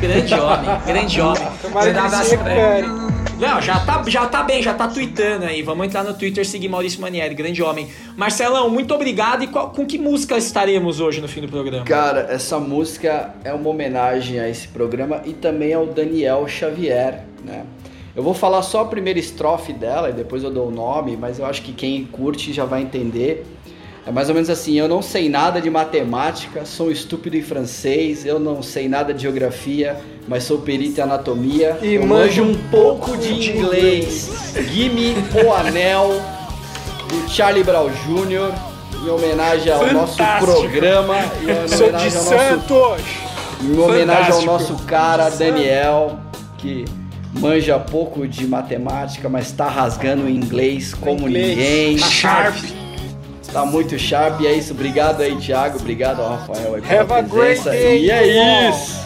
[0.00, 1.48] Grande homem, grande homem.
[1.62, 2.99] Tomara que ele se recupere.
[3.40, 5.62] Não, já tá, já tá bem, já tá tweetando aí.
[5.62, 7.88] Vamos entrar no Twitter seguir Maurício Manieri, grande homem.
[8.14, 9.42] Marcelão, muito obrigado.
[9.42, 11.86] E qual, com que música estaremos hoje no fim do programa?
[11.86, 17.64] Cara, essa música é uma homenagem a esse programa e também ao Daniel Xavier, né?
[18.14, 21.38] Eu vou falar só a primeira estrofe dela e depois eu dou o nome, mas
[21.38, 23.46] eu acho que quem curte já vai entender.
[24.10, 28.26] É mais ou menos assim: eu não sei nada de matemática, sou estúpido em francês,
[28.26, 31.78] eu não sei nada de geografia, mas sou perito em anatomia.
[31.80, 34.28] E manjo um pouco de inglês.
[34.72, 36.20] Gimme o Anel,
[37.08, 38.52] do Charlie Brown Jr.,
[39.00, 40.46] em homenagem ao Fantástico.
[40.46, 41.14] nosso programa.
[41.40, 42.68] E em sou de Santos!
[42.68, 44.50] Nosso, em homenagem Fantástico.
[44.50, 46.18] ao nosso cara, Daniel,
[46.58, 46.84] que
[47.38, 51.48] manja pouco de matemática, mas está rasgando em inglês como inglês.
[51.56, 51.98] ninguém.
[51.98, 52.56] Sharp!
[53.52, 54.72] Tá muito sharp e é isso.
[54.72, 55.78] Obrigado aí, Thiago.
[55.78, 57.74] Obrigado ao Rafael aí pela Have presença.
[57.74, 59.00] E é isso.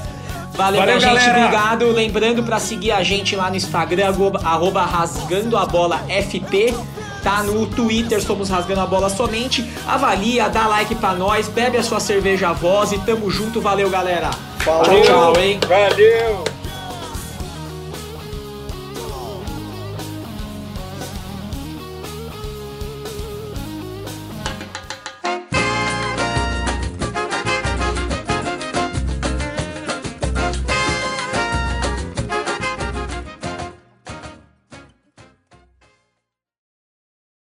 [0.53, 1.15] Valeu, Valeu gente.
[1.15, 1.39] Galera.
[1.39, 1.91] Obrigado.
[1.91, 4.13] Lembrando para seguir a gente lá no Instagram,
[4.45, 6.75] arroba rasgando a bola FP.
[7.23, 9.67] Tá no Twitter, somos Rasgando a Bola somente.
[9.89, 13.63] Avalia, dá like pra nós, bebe a sua cerveja a voz e tamo junto.
[13.63, 14.29] Valeu, galera.
[14.59, 15.03] Valeu.
[15.03, 15.59] Tchau, tchau, hein?
[15.67, 16.45] Valeu.